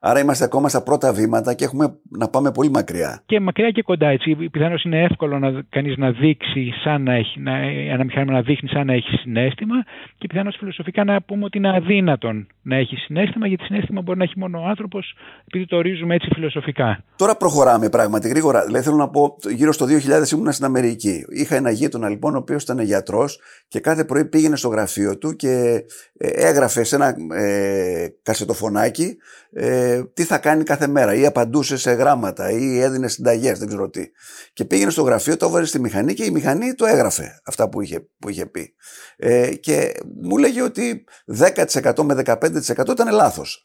Άρα 0.00 0.20
είμαστε 0.20 0.44
ακόμα 0.44 0.68
στα 0.68 0.82
πρώτα 0.82 1.12
βήματα 1.12 1.54
και 1.54 1.64
έχουμε 1.64 1.98
να 2.08 2.28
πάμε 2.28 2.50
πολύ 2.52 2.70
μακριά. 2.70 3.22
Και 3.26 3.40
μακριά 3.40 3.70
και 3.70 3.82
κοντά. 3.82 4.08
Έτσι. 4.08 4.34
Πιθανώς 4.34 4.82
είναι 4.84 5.02
εύκολο 5.02 5.38
να, 5.38 5.62
κανείς 5.68 5.96
να 5.96 6.10
δείξει 6.10 6.72
σαν 6.84 7.02
να 7.02 7.14
έχει, 7.14 7.40
να, 7.40 7.56
ένα 7.94 8.04
μηχάνημα 8.04 8.32
να 8.32 8.42
δείχνει 8.42 8.68
σαν 8.68 8.86
να 8.86 8.92
έχει 8.92 9.16
συνέστημα 9.16 9.74
και 10.18 10.26
πιθανώς 10.26 10.56
φιλοσοφικά 10.58 11.04
να 11.04 11.22
πούμε 11.22 11.44
ότι 11.44 11.58
είναι 11.58 11.76
αδύνατον 11.76 12.46
να 12.62 12.76
έχει 12.76 12.96
συνέστημα 12.96 13.46
γιατί 13.46 13.64
συνέστημα 13.64 14.02
μπορεί 14.02 14.18
να 14.18 14.24
έχει 14.24 14.38
μόνο 14.38 14.60
ο 14.60 14.64
άνθρωπος 14.64 15.14
επειδή 15.46 15.66
το 15.66 15.76
ορίζουμε 15.76 16.14
έτσι 16.14 16.28
φιλοσοφικά. 16.34 17.04
Τώρα 17.16 17.36
προχωράμε 17.36 17.88
πράγματι 17.88 18.28
γρήγορα. 18.28 18.64
Δηλαδή 18.64 18.84
θέλω 18.84 18.96
να 18.96 19.08
πω 19.08 19.36
γύρω 19.48 19.72
στο 19.72 19.86
2000 19.86 20.32
ήμουν 20.32 20.52
στην 20.52 20.64
Αμερική. 20.64 21.24
Είχα 21.28 21.56
ένα 21.56 21.70
γείτονα 21.70 22.08
λοιπόν 22.08 22.34
ο 22.34 22.38
οποίος 22.38 22.62
ήταν 22.62 22.80
γιατρός 22.80 23.40
και 23.68 23.80
κάθε 23.80 24.04
πρωί 24.04 24.24
πήγαινε 24.24 24.56
στο 24.56 24.68
γραφείο 24.68 25.18
του 25.18 25.36
και 25.36 25.84
ε, 26.18 26.28
έγραφε 26.28 26.84
σε 26.84 26.94
ένα 26.94 27.14
ε, 27.34 28.08
κασετοφωνάκι 28.22 29.16
ε, 29.52 29.69
τι 30.14 30.24
θα 30.24 30.38
κάνει 30.38 30.64
κάθε 30.64 30.86
μέρα 30.86 31.14
ή 31.14 31.26
απαντούσε 31.26 31.76
σε 31.76 31.92
γράμματα 31.92 32.50
ή 32.50 32.80
έδινε 32.80 33.08
συνταγές, 33.08 33.58
δεν 33.58 33.68
ξέρω 33.68 33.90
τι. 33.90 34.04
Και 34.52 34.64
πήγαινε 34.64 34.90
στο 34.90 35.02
γραφείο, 35.02 35.36
το 35.36 35.46
έβαλε 35.46 35.66
στη 35.66 35.80
μηχανή 35.80 36.14
και 36.14 36.24
η 36.24 36.30
μηχανή 36.30 36.74
το 36.74 36.86
έγραφε 36.86 37.40
αυτά 37.44 37.68
που 37.68 37.80
είχε, 37.80 38.08
που 38.18 38.28
είχε 38.28 38.46
πει. 38.46 38.74
Ε, 39.16 39.54
και 39.54 39.92
μου 40.22 40.38
λέγε 40.38 40.62
ότι 40.62 41.04
10% 41.38 42.02
με 42.02 42.22
15% 42.26 42.88
ήταν 42.90 43.12
λάθος. 43.12 43.62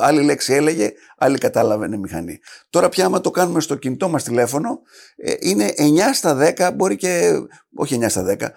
Άλλη 0.00 0.22
λέξη 0.22 0.52
έλεγε, 0.52 0.92
άλλη 1.18 1.38
κατάλαβε 1.38 1.86
η 1.94 1.98
μηχανή. 1.98 2.38
Τώρα 2.70 2.88
πια 2.88 3.06
άμα 3.06 3.20
το 3.20 3.30
κάνουμε 3.30 3.60
στο 3.60 3.74
κινητό 3.74 4.08
μας 4.08 4.22
τηλέφωνο, 4.24 4.80
ε, 5.16 5.32
είναι 5.38 5.72
9 5.76 6.14
στα 6.14 6.34
10, 6.34 6.70
μπορεί 6.74 6.96
και. 6.96 7.32
Όχι 7.74 7.98
9 8.02 8.08
στα 8.08 8.22
10, 8.22 8.50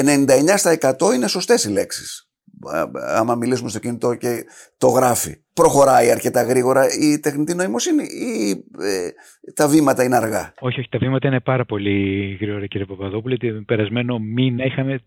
99 0.00 0.46
ε, 0.46 0.52
ε, 0.52 0.56
στα 0.56 0.96
100 0.98 1.14
είναι 1.14 1.28
σωστές 1.28 1.64
οι 1.64 1.68
λέξεις 1.68 2.25
άμα 3.14 3.34
μιλήσουμε 3.34 3.68
στο 3.68 3.78
κινητό 3.78 4.14
και 4.14 4.44
το 4.78 4.88
γράφει. 4.88 5.36
Προχωράει 5.52 6.10
αρκετά 6.10 6.42
γρήγορα 6.42 6.84
η 7.00 7.18
τεχνητή 7.18 7.54
νοημοσύνη 7.54 8.02
ή 8.04 8.50
ε, 8.82 9.10
τα 9.54 9.68
βήματα 9.68 10.04
είναι 10.04 10.16
αργά; 10.16 10.54
Όχι, 10.60 10.80
όχι, 10.80 10.88
τα 10.88 10.98
βήματα 10.98 11.28
είναι 11.28 11.40
πάρα 11.40 11.64
πολύ 11.64 12.36
γρήγορα 12.40 12.66
κύριε 12.66 12.86
Παπαδόπουλε. 12.86 13.36
Την 13.36 13.64
περασμένο 13.64 14.18
μήνα 14.18 14.64
είχαμε 14.64 15.00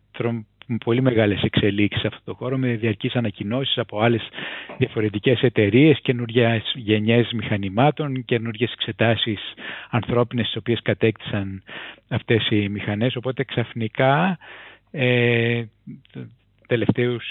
πολύ 0.78 1.02
μεγάλες 1.02 1.42
εξελίξεις 1.44 2.02
σε 2.02 2.08
αυτό 2.08 2.22
το 2.24 2.34
χώρο 2.34 2.58
με 2.58 2.76
διαρκείς 2.76 3.16
ανακοινώσεις 3.16 3.78
από 3.78 4.02
άλλες 4.02 4.30
διαφορετικές 4.78 5.42
εταιρείες, 5.42 6.00
καινούργιες 6.02 6.72
γενιές 6.76 7.32
μηχανημάτων, 7.34 8.26
καινούργιες 8.26 8.72
εξετάσεις 8.72 9.40
ανθρώπινες 9.90 10.46
τις 10.46 10.56
οποίες 10.56 10.82
κατέκτησαν 10.82 11.64
αυτές 12.10 12.48
οι 12.50 12.70
μηχανές. 12.70 13.16
Οπότε 13.16 13.44
ξαφνικά 13.44 14.38
ε, 14.92 15.64
τελευταίους 16.70 17.26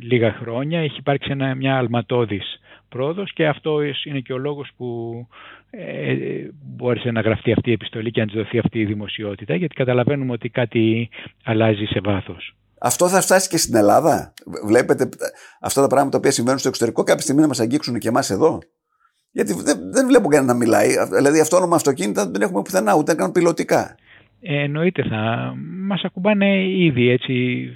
λίγα 0.00 0.32
χρόνια 0.32 0.80
έχει 0.80 0.98
υπάρξει 0.98 1.30
ένα, 1.30 1.54
μια 1.54 1.76
αλματώδης 1.76 2.60
πρόοδος 2.88 3.32
και 3.32 3.46
αυτό 3.46 3.80
είναι 4.04 4.20
και 4.20 4.32
ο 4.32 4.38
λόγος 4.38 4.70
που 4.76 4.86
ε, 5.70 6.14
μπόρεσε 6.62 7.10
να 7.10 7.20
γραφτεί 7.20 7.52
αυτή 7.52 7.70
η 7.70 7.72
επιστολή 7.72 8.10
και 8.10 8.24
να 8.24 8.32
δοθεί 8.34 8.58
αυτή 8.58 8.78
η 8.78 8.84
δημοσιότητα 8.84 9.54
γιατί 9.54 9.74
καταλαβαίνουμε 9.74 10.32
ότι 10.32 10.48
κάτι 10.48 11.08
αλλάζει 11.44 11.84
σε 11.84 12.00
βάθος. 12.04 12.56
Αυτό 12.80 13.08
θα 13.08 13.20
φτάσει 13.20 13.48
και 13.48 13.56
στην 13.56 13.74
Ελλάδα; 13.74 14.32
Βλέπετε 14.66 15.08
αυτά 15.60 15.80
τα 15.80 15.86
πράγματα 15.86 16.20
που 16.20 16.30
συμβαίνουν 16.30 16.58
στο 16.58 16.68
εξωτερικό 16.68 17.02
κάποια 17.02 17.22
στιγμή 17.22 17.40
να 17.40 17.46
μας 17.46 17.60
αγγίξουν 17.60 17.98
και 17.98 18.08
εμάς 18.08 18.30
εδώ; 18.30 18.58
Γιατί 19.30 19.52
δεν, 19.52 19.92
δεν 19.92 20.06
βλέπω 20.06 20.28
κανένα 20.28 20.52
να 20.52 20.58
μιλάει. 20.58 20.88
Δηλαδή 21.14 21.40
αυτόνομα 21.40 21.76
αυτοκίνητα 21.76 22.30
δεν 22.30 22.42
έχουμε 22.42 22.62
πουθενά 22.62 22.94
ούτε 22.94 23.14
καν 23.14 23.32
πιλωτικά. 23.32 23.96
Ε, 24.40 24.62
εννοείται 24.62 25.02
θα 25.02 25.54
μας 25.86 26.02
ακουμπάνε 26.04 26.68
ήδη 26.68 27.08
έτσι 27.08 27.34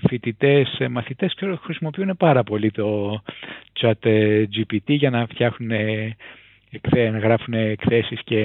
φοιτητές, 0.09 0.77
ε, 0.79 0.89
μαθητές 0.89 1.35
ξέρω, 1.35 1.57
χρησιμοποιούν 1.57 2.17
πάρα 2.17 2.43
πολύ 2.43 2.71
το 2.71 3.21
chat 3.81 3.93
ε, 4.01 4.45
GPT 4.57 4.83
για 4.87 5.11
να 5.11 5.27
φτιάχνουν 5.27 5.71
να 7.13 7.19
γράφουν 7.19 7.55
εκθέσεις 7.55 8.21
και 8.25 8.43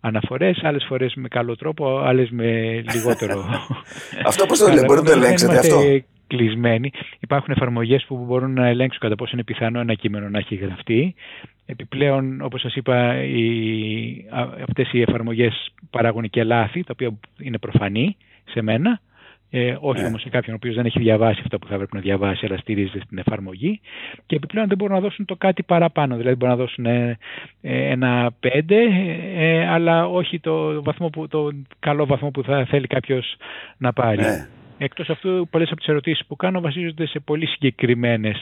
αναφορές, 0.00 0.60
άλλες 0.62 0.84
φορές 0.88 1.14
με 1.14 1.28
καλό 1.28 1.56
τρόπο, 1.56 1.98
άλλες 1.98 2.30
με 2.30 2.82
λιγότερο. 2.92 3.44
αυτό 4.26 4.46
πώς 4.46 4.58
το 4.58 4.68
λέτε, 4.68 4.84
μπορείτε 4.84 5.14
να 5.14 5.20
το 5.20 5.24
ελέγξετε 5.24 5.58
αυτό; 5.58 5.80
Κλεισμένοι. 6.26 6.92
Υπάρχουν 7.20 7.54
εφαρμογές 7.56 8.04
που 8.04 8.16
μπορούν 8.16 8.52
να 8.52 8.66
ελέγξουν 8.66 9.00
κατά 9.00 9.14
πόσο 9.14 9.30
είναι 9.34 9.44
πιθανό 9.44 9.80
ένα 9.80 9.94
κείμενο 9.94 10.28
να 10.28 10.38
έχει 10.38 10.54
γραφτεί. 10.54 11.14
Επιπλέον, 11.70 12.40
όπως 12.42 12.60
σας 12.60 12.74
είπα, 12.74 13.22
οι, 13.22 13.44
αυτές 14.68 14.92
οι 14.92 15.00
εφαρμογές 15.00 15.72
παράγουν 15.90 16.30
και 16.30 16.44
λάθη, 16.44 16.84
τα 16.84 16.90
οποία 16.92 17.18
είναι 17.38 17.58
προφανή 17.58 18.16
σε 18.44 18.62
μένα, 18.62 19.00
ε, 19.50 19.76
όχι 19.80 20.00
ναι. 20.00 20.06
όμως 20.06 20.20
σε 20.20 20.28
κάποιον 20.28 20.54
ο 20.54 20.56
οποίος 20.56 20.74
δεν 20.74 20.86
έχει 20.86 20.98
διαβάσει 20.98 21.40
αυτό 21.42 21.58
που 21.58 21.66
θα 21.66 21.74
έπρεπε 21.74 21.96
να 21.96 22.02
διαβάσει, 22.02 22.46
αλλά 22.46 22.56
στηρίζεται 22.56 23.00
στην 23.04 23.18
εφαρμογή. 23.18 23.80
Και 24.26 24.36
επιπλέον 24.36 24.68
δεν 24.68 24.76
μπορούν 24.76 24.94
να 24.94 25.00
δώσουν 25.00 25.24
το 25.24 25.36
κάτι 25.36 25.62
παραπάνω, 25.62 26.16
δηλαδή 26.16 26.36
μπορούν 26.36 26.56
να 26.56 26.62
δώσουν 26.62 26.86
ε, 26.86 27.18
ε, 27.60 27.90
ένα 27.90 28.30
5, 28.42 28.70
ε, 29.36 29.68
αλλά 29.68 30.06
όχι 30.06 30.40
το, 30.40 30.82
βαθμό 30.82 31.08
που, 31.08 31.28
το 31.28 31.50
καλό 31.78 32.06
βαθμό 32.06 32.30
που 32.30 32.42
θα 32.42 32.64
θέλει 32.64 32.86
κάποιος 32.86 33.36
να 33.78 33.92
πάρει. 33.92 34.20
Ναι. 34.20 34.48
Εκτός 34.78 35.10
αυτού, 35.10 35.48
πολλές 35.50 35.68
από 35.70 35.76
τις 35.76 35.88
ερωτήσεις 35.88 36.26
που 36.26 36.36
κάνω 36.36 36.60
βασίζονται 36.60 37.06
σε 37.06 37.18
πολύ 37.18 37.46
συγκεκριμένες 37.46 38.36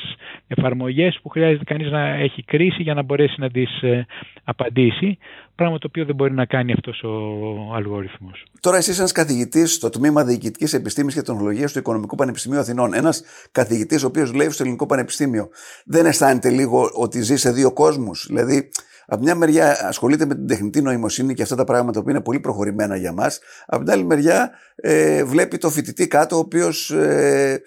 εφαρμογές 0.47 1.19
που 1.23 1.29
χρειάζεται 1.29 1.65
κανείς 1.65 1.91
να 1.91 2.15
έχει 2.15 2.43
κρίση 2.43 2.83
για 2.83 2.95
να 2.95 3.03
μπορέσει 3.03 3.41
να 3.41 3.51
τις 3.51 3.83
ε, 3.83 4.07
απαντήσει, 4.45 5.19
πράγμα 5.55 5.79
το 5.79 5.87
οποίο 5.89 6.05
δεν 6.05 6.15
μπορεί 6.15 6.33
να 6.33 6.45
κάνει 6.45 6.73
αυτός 6.73 7.03
ο 7.03 7.75
αλγόριθμος. 7.75 8.45
Τώρα 8.61 8.77
εσύ 8.77 8.95
ένας 8.99 9.13
καθηγητής 9.13 9.75
στο 9.75 9.91
Τμήμα 9.91 10.25
Διοικητικής 10.25 10.73
Επιστήμης 10.73 11.15
και 11.15 11.23
Τεχνολογίας 11.23 11.73
του 11.73 11.79
Οικονομικού 11.79 12.17
Πανεπιστημίου 12.17 12.59
Αθηνών, 12.59 12.95
ένας 12.95 13.23
καθηγητής 13.53 14.03
ο 14.05 14.07
οποίος 14.07 14.31
δουλεύει 14.31 14.53
στο 14.53 14.63
Ελληνικό 14.63 14.87
Πανεπιστήμιο, 14.87 15.49
δεν 15.85 16.07
αισθάνεται 16.07 16.51
λίγο 16.51 16.91
ότι 16.95 17.23
ζει 17.23 17.37
σε 17.37 17.51
δύο 17.51 17.73
κόσμους, 17.73 18.27
δηλαδή 18.29 18.71
από 19.07 19.23
μια 19.23 19.35
μεριά 19.35 19.87
ασχολείται 19.89 20.27
με 20.27 20.35
την 20.35 20.47
τεχνητή 20.47 20.83
νοημοσύνη 20.83 21.35
και 21.35 21.43
αυτά 21.43 21.57
τα 21.57 21.65
πράγματα 21.65 22.03
που 22.03 22.11
είναι 22.11 22.23
πολύ 22.23 22.41
προχωρημένα 22.41 22.97
για 22.97 23.13
μας. 23.13 23.41
Από 23.67 23.85
την 23.85 23.93
άλλη 23.93 24.05
μεριά 24.05 24.51
ε, 24.77 25.25
βλέπει 25.25 25.59
το 25.59 25.71
φοιτητή 25.71 26.09
κάτω 26.09 26.37
ο 26.37 26.39
οποίος 26.39 26.91
ε, 26.91 27.63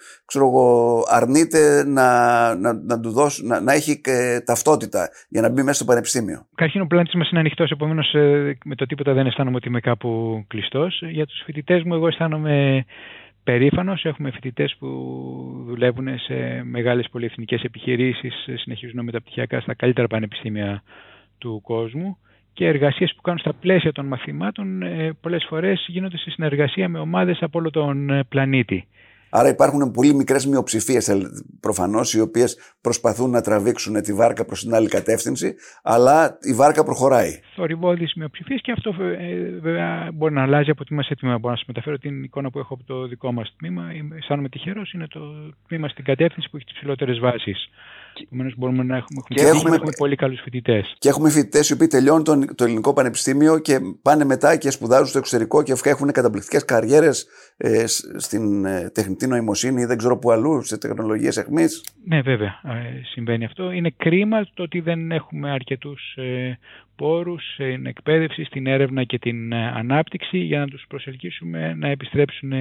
αρνείται 1.10 1.84
να, 1.86 2.08
να, 2.54 2.72
να, 2.72 3.00
του 3.00 3.10
δώσει, 3.10 3.46
να, 3.46 3.60
να 3.60 3.72
έχει 3.72 4.00
ε, 4.04 4.40
ταυτότητα 4.40 5.08
για 5.28 5.40
να 5.40 5.48
μπει 5.48 5.62
μέσα 5.62 5.72
στο 5.72 5.84
πανεπιστήμιο. 5.84 6.46
Καταρχήν 6.54 6.80
ο 6.80 6.86
πλανήτης 6.86 7.14
μας 7.14 7.30
είναι 7.30 7.40
ανοιχτός, 7.40 7.70
επομένως 7.70 8.14
ε, 8.14 8.58
με 8.64 8.74
το 8.74 8.86
τίποτα 8.86 9.12
δεν 9.12 9.26
αισθάνομαι 9.26 9.56
ότι 9.56 9.68
είμαι 9.68 9.80
κάπου 9.80 10.44
κλειστός. 10.48 11.02
Για 11.10 11.26
τους 11.26 11.42
φοιτητές 11.44 11.82
μου 11.82 11.94
εγώ 11.94 12.06
αισθάνομαι 12.06 12.84
περήφανος. 13.44 14.04
Έχουμε 14.04 14.30
φοιτητές 14.30 14.76
που 14.78 14.86
δουλεύουν 15.66 16.18
σε 16.18 16.62
μεγάλες 16.64 17.08
πολυεθνικές 17.10 17.62
επιχειρήσεις, 17.62 18.34
συνεχίζουν 18.54 19.04
μεταπτυχιακά 19.04 19.60
στα 19.60 19.74
καλύτερα 19.74 20.06
πανεπιστήμια 20.06 20.82
του 21.40 21.60
κόσμου 21.64 22.18
και 22.52 22.66
εργασίες 22.66 23.12
που 23.16 23.22
κάνουν 23.22 23.40
στα 23.40 23.52
πλαίσια 23.52 23.92
των 23.92 24.06
μαθημάτων 24.06 24.82
ε, 24.82 25.12
πολλές 25.20 25.46
φορές 25.48 25.84
γίνονται 25.88 26.18
σε 26.18 26.30
συνεργασία 26.30 26.88
με 26.88 26.98
ομάδες 26.98 27.38
από 27.40 27.58
όλο 27.58 27.70
τον 27.70 28.10
ε, 28.10 28.24
πλανήτη. 28.28 28.88
Άρα 29.32 29.48
υπάρχουν 29.48 29.90
πολύ 29.90 30.14
μικρές 30.14 30.46
μειοψηφίες 30.46 31.08
ε, 31.08 31.18
προφανώς 31.60 32.14
οι 32.14 32.20
οποίες 32.20 32.58
προσπαθούν 32.80 33.30
να 33.30 33.40
τραβήξουν 33.40 34.02
τη 34.02 34.12
βάρκα 34.14 34.44
προς 34.44 34.60
την 34.60 34.74
άλλη 34.74 34.88
κατεύθυνση 34.88 35.54
αλλά 35.82 36.38
η 36.40 36.54
βάρκα 36.54 36.84
προχωράει. 36.84 37.40
Θορυβόδεις 37.54 38.14
μειοψηφίες 38.14 38.60
και 38.60 38.72
αυτό 38.72 38.94
βέβαια 39.60 40.10
μπορεί 40.14 40.34
να 40.34 40.42
αλλάζει 40.42 40.70
από 40.70 40.84
τμήμα 40.84 41.02
σε 41.02 41.14
τμήμα. 41.14 41.38
Μπορώ 41.38 41.50
να 41.50 41.56
σας 41.56 41.66
μεταφέρω 41.66 41.98
την 41.98 42.22
εικόνα 42.22 42.50
που 42.50 42.58
έχω 42.58 42.74
από 42.74 42.84
το 42.84 43.06
δικό 43.06 43.32
μας 43.32 43.54
τμήμα. 43.58 43.82
Αισθάνομαι 44.16 44.48
τυχερός, 44.48 44.92
είναι 44.92 45.06
το 45.06 45.20
τμήμα 45.68 45.88
στην 45.88 46.04
κατεύθυνση 46.04 46.50
που 46.50 46.56
έχει 46.56 46.64
τις 46.64 46.74
ψηλότερες 46.74 47.18
βάσεις. 47.18 47.68
Επομένως, 48.24 48.54
μπορούμε 48.56 48.82
να 48.82 48.96
έχουμε, 48.96 49.20
και 49.28 49.42
έχουμε, 49.42 49.74
έχουμε 49.74 49.92
πολύ 49.98 50.16
καλούς 50.16 50.40
φοιτητές. 50.40 50.94
Και 50.98 51.08
έχουμε 51.08 51.30
φοιτητές 51.30 51.68
οι 51.68 51.72
οποίοι 51.72 51.86
τελειώνουν 51.86 52.24
τον, 52.24 52.54
το 52.54 52.64
ελληνικό 52.64 52.92
πανεπιστήμιο 52.92 53.58
και 53.58 53.78
πάνε 54.02 54.24
μετά 54.24 54.56
και 54.56 54.70
σπουδάζουν 54.70 55.06
στο 55.06 55.18
εξωτερικό 55.18 55.62
και 55.62 55.74
έχουν 55.84 56.12
καταπληκτικές 56.12 56.64
καριέρες 56.64 57.26
ε, 57.56 57.84
στην 58.16 58.64
ε, 58.64 58.90
τεχνητή 58.94 59.26
νοημοσύνη 59.26 59.82
ή 59.82 59.84
δεν 59.84 59.98
ξέρω 59.98 60.18
πού 60.18 60.30
αλλού, 60.30 60.62
σε 60.62 60.78
τεχνολογίες 60.78 61.36
αιχμή. 61.36 61.64
Ναι, 62.04 62.20
βέβαια. 62.20 62.60
Ε, 62.64 63.02
συμβαίνει 63.12 63.44
αυτό. 63.44 63.70
Είναι 63.70 63.94
κρίμα 63.96 64.46
το 64.54 64.62
ότι 64.62 64.80
δεν 64.80 65.10
έχουμε 65.10 65.50
αρκετούς 65.50 66.14
ε, 66.16 66.58
πόρους 67.00 67.52
στην 67.54 67.86
εκπαίδευση, 67.86 68.44
στην 68.44 68.66
έρευνα 68.66 69.04
και 69.04 69.18
την 69.18 69.52
ε, 69.52 69.72
ανάπτυξη 69.74 70.38
για 70.38 70.58
να 70.58 70.66
τους 70.66 70.84
προσελκύσουμε 70.88 71.74
να 71.74 71.88
επιστρέψουν 71.88 72.52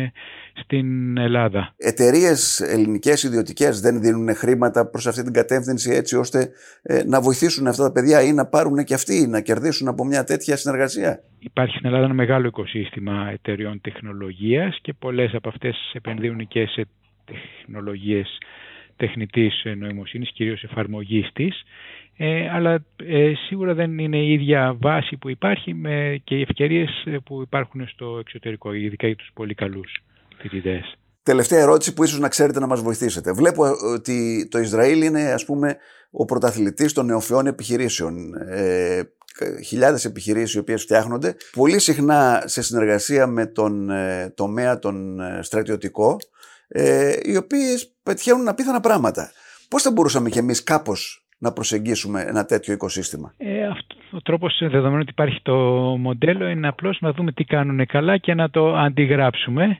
στην 0.53 1.17
Ελλάδα. 1.17 1.73
Εταιρείες 1.77 2.59
ελληνικές 2.59 3.23
ιδιωτικές 3.23 3.79
δεν 3.79 4.01
δίνουν 4.01 4.35
χρήματα 4.35 4.89
προς 4.89 5.07
αυτή 5.07 5.23
την 5.23 5.33
κατεύθυνση 5.33 5.91
έτσι 5.91 6.15
ώστε 6.15 6.49
ε, 6.81 7.03
να 7.03 7.21
βοηθήσουν 7.21 7.67
αυτά 7.67 7.83
τα 7.83 7.91
παιδιά 7.91 8.21
ή 8.21 8.33
να 8.33 8.45
πάρουν 8.45 8.83
και 8.83 8.93
αυτοί 8.93 9.27
να 9.27 9.41
κερδίσουν 9.41 9.87
από 9.87 10.05
μια 10.05 10.23
τέτοια 10.23 10.55
συνεργασία; 10.55 11.23
Υπάρχει 11.39 11.73
στην 11.73 11.85
Ελλάδα 11.85 12.05
ένα 12.05 12.13
μεγάλο 12.13 12.47
οικοσύστημα 12.47 13.29
εταιρεών 13.31 13.81
τεχνολογίας 13.81 14.77
και 14.81 14.93
πολλές 14.93 15.33
από 15.33 15.49
αυτές 15.49 15.91
επενδύουν 15.93 16.47
και 16.47 16.65
σε 16.65 16.87
τεχνολογίες 17.25 18.37
τεχνητής 18.95 19.63
νοημοσύνης, 19.77 20.31
κυρίως 20.31 20.63
εφαρμογής 20.63 21.29
της 21.33 21.63
ε, 22.21 22.49
αλλά 22.49 22.85
ε, 22.95 23.33
σίγουρα 23.47 23.73
δεν 23.73 23.97
είναι 23.97 24.17
η 24.17 24.33
ίδια 24.33 24.77
βάση 24.81 25.17
που 25.17 25.29
υπάρχει 25.29 25.73
με, 25.73 26.21
και 26.23 26.35
οι 26.35 26.41
ευκαιρίες 26.41 27.03
ε, 27.05 27.17
που 27.25 27.41
υπάρχουν 27.41 27.87
στο 27.87 28.17
εξωτερικό, 28.19 28.73
ειδικά 28.73 29.07
για 29.07 29.15
τους 29.15 29.29
πολύ 29.33 29.53
καλούς 29.53 29.91
φοιτητές. 30.37 30.97
Τελευταία 31.23 31.59
ερώτηση 31.59 31.93
που 31.93 32.03
ίσως 32.03 32.19
να 32.19 32.27
ξέρετε 32.27 32.59
να 32.59 32.67
μας 32.67 32.81
βοηθήσετε. 32.81 33.31
Βλέπω 33.31 33.65
ε, 33.65 33.69
ότι 33.93 34.47
το 34.51 34.59
Ισραήλ 34.59 35.01
είναι 35.01 35.21
ας 35.21 35.45
πούμε 35.45 35.77
ο 36.11 36.25
πρωταθλητής 36.25 36.93
των 36.93 37.05
νεοφυών 37.05 37.47
επιχειρήσεων. 37.47 38.33
Ε, 38.33 39.01
χιλιάδες 39.65 40.05
επιχειρήσεις 40.05 40.55
οι 40.55 40.59
οποίες 40.59 40.81
φτιάχνονται 40.81 41.35
πολύ 41.51 41.79
συχνά 41.79 42.43
σε 42.45 42.61
συνεργασία 42.61 43.27
με 43.27 43.45
τον 43.45 43.89
ε, 43.89 44.33
τομέα 44.35 44.79
τον 44.79 45.19
στρατιωτικό 45.41 46.17
ε, 46.67 47.15
οι 47.21 47.35
οποίες 47.35 47.95
πετυχαίνουν 48.03 48.47
απίθανα 48.47 48.79
πράγματα. 48.79 49.31
Πώς 49.69 49.81
θα 49.81 49.91
μπορούσαμε 49.91 50.29
κι 50.29 50.37
εμείς 50.37 50.63
κάπως 50.63 51.28
να 51.39 51.53
προσεγγίσουμε 51.53 52.21
ένα 52.21 52.45
τέτοιο 52.45 52.73
οικοσύστημα. 52.73 53.33
Ε, 53.37 53.65
αυτό, 53.65 53.95
ο 54.11 54.21
τρόπος 54.21 54.57
δεδομένου 54.59 54.99
ότι 55.01 55.11
υπάρχει 55.11 55.41
το 55.41 55.55
μοντέλο 55.99 56.47
είναι 56.47 56.67
απλώς 56.67 56.97
να 57.01 57.11
δούμε 57.11 57.31
τι 57.31 57.43
κάνουν 57.43 57.85
καλά 57.85 58.17
και 58.17 58.33
να 58.33 58.49
το 58.49 58.75
αντιγράψουμε 58.75 59.79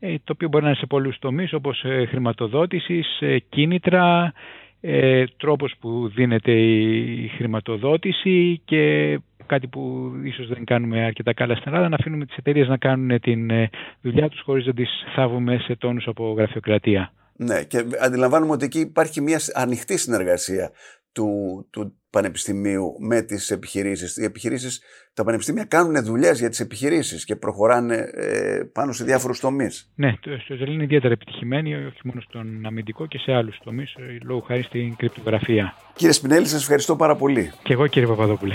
ε, 0.00 0.14
το 0.24 0.32
οποίο 0.32 0.48
μπορεί 0.48 0.62
να 0.62 0.70
είναι 0.70 0.78
σε 0.78 0.86
πολλούς 0.86 1.18
τομείς 1.18 1.52
όπως 1.52 1.84
ε, 1.84 2.04
χρηματοδότησης, 2.06 3.20
ε, 3.20 3.38
κίνητρα, 3.38 4.32
ε, 4.80 5.24
τρόπος 5.36 5.74
που 5.80 6.08
δίνεται 6.14 6.52
η 6.52 7.28
χρηματοδότηση 7.28 8.60
και 8.64 9.18
κάτι 9.46 9.66
που 9.66 10.12
ίσως 10.24 10.48
δεν 10.48 10.64
κάνουμε 10.64 11.04
αρκετά 11.04 11.32
καλά 11.32 11.54
στην 11.54 11.72
Ελλάδα, 11.72 11.88
να 11.88 11.96
αφήνουμε 12.00 12.26
τις 12.26 12.36
εταιρείες 12.36 12.68
να 12.68 12.76
κάνουν 12.76 13.20
την 13.20 13.50
δουλειά 14.00 14.28
τους 14.28 14.40
χωρίς 14.40 14.66
να 14.66 14.72
τις 14.72 14.90
θάβουμε 15.14 15.58
σε 15.58 15.76
τόνους 15.76 16.06
από 16.06 16.34
γραφειοκρατία. 16.36 17.12
Ναι, 17.42 17.64
και 17.64 17.84
αντιλαμβάνουμε 18.00 18.52
ότι 18.52 18.64
εκεί 18.64 18.80
υπάρχει 18.80 19.20
μια 19.20 19.40
ανοιχτή 19.54 19.98
συνεργασία 19.98 20.70
του, 21.12 21.28
του 21.70 21.94
πανεπιστημίου 22.10 22.96
με 22.98 23.22
τις 23.22 23.50
επιχειρήσεις. 23.50 24.16
Οι 24.16 24.24
επιχειρήσεις, 24.24 24.82
τα 25.14 25.24
πανεπιστήμια 25.24 25.64
κάνουν 25.64 26.04
δουλειές 26.04 26.38
για 26.38 26.48
τις 26.48 26.60
επιχειρήσεις 26.60 27.24
και 27.24 27.36
προχωράνε 27.36 28.10
ε, 28.14 28.62
πάνω 28.72 28.92
σε 28.92 29.04
διάφορους 29.04 29.40
τομείς. 29.40 29.92
Ναι, 29.94 30.14
το 30.20 30.30
Ισραήλ 30.30 30.72
είναι 30.72 30.82
ιδιαίτερα 30.82 31.12
επιτυχημένοι, 31.12 31.74
όχι 31.74 32.00
μόνο 32.02 32.20
στον 32.20 32.66
αμυντικό 32.66 33.06
και 33.06 33.18
σε 33.18 33.32
άλλους 33.32 33.58
τομείς, 33.64 33.94
ε, 33.94 34.18
λόγω 34.22 34.40
χάρη 34.40 34.62
στην 34.62 34.96
κρυπτογραφία. 34.96 35.74
Κύριε 35.94 36.12
Σπινέλη, 36.12 36.46
σας 36.46 36.62
ευχαριστώ 36.62 36.96
πάρα 36.96 37.16
πολύ. 37.16 37.52
Και 37.62 37.72
εγώ 37.72 37.86
κύριε 37.86 38.08
Παπαδόπουλε. 38.08 38.54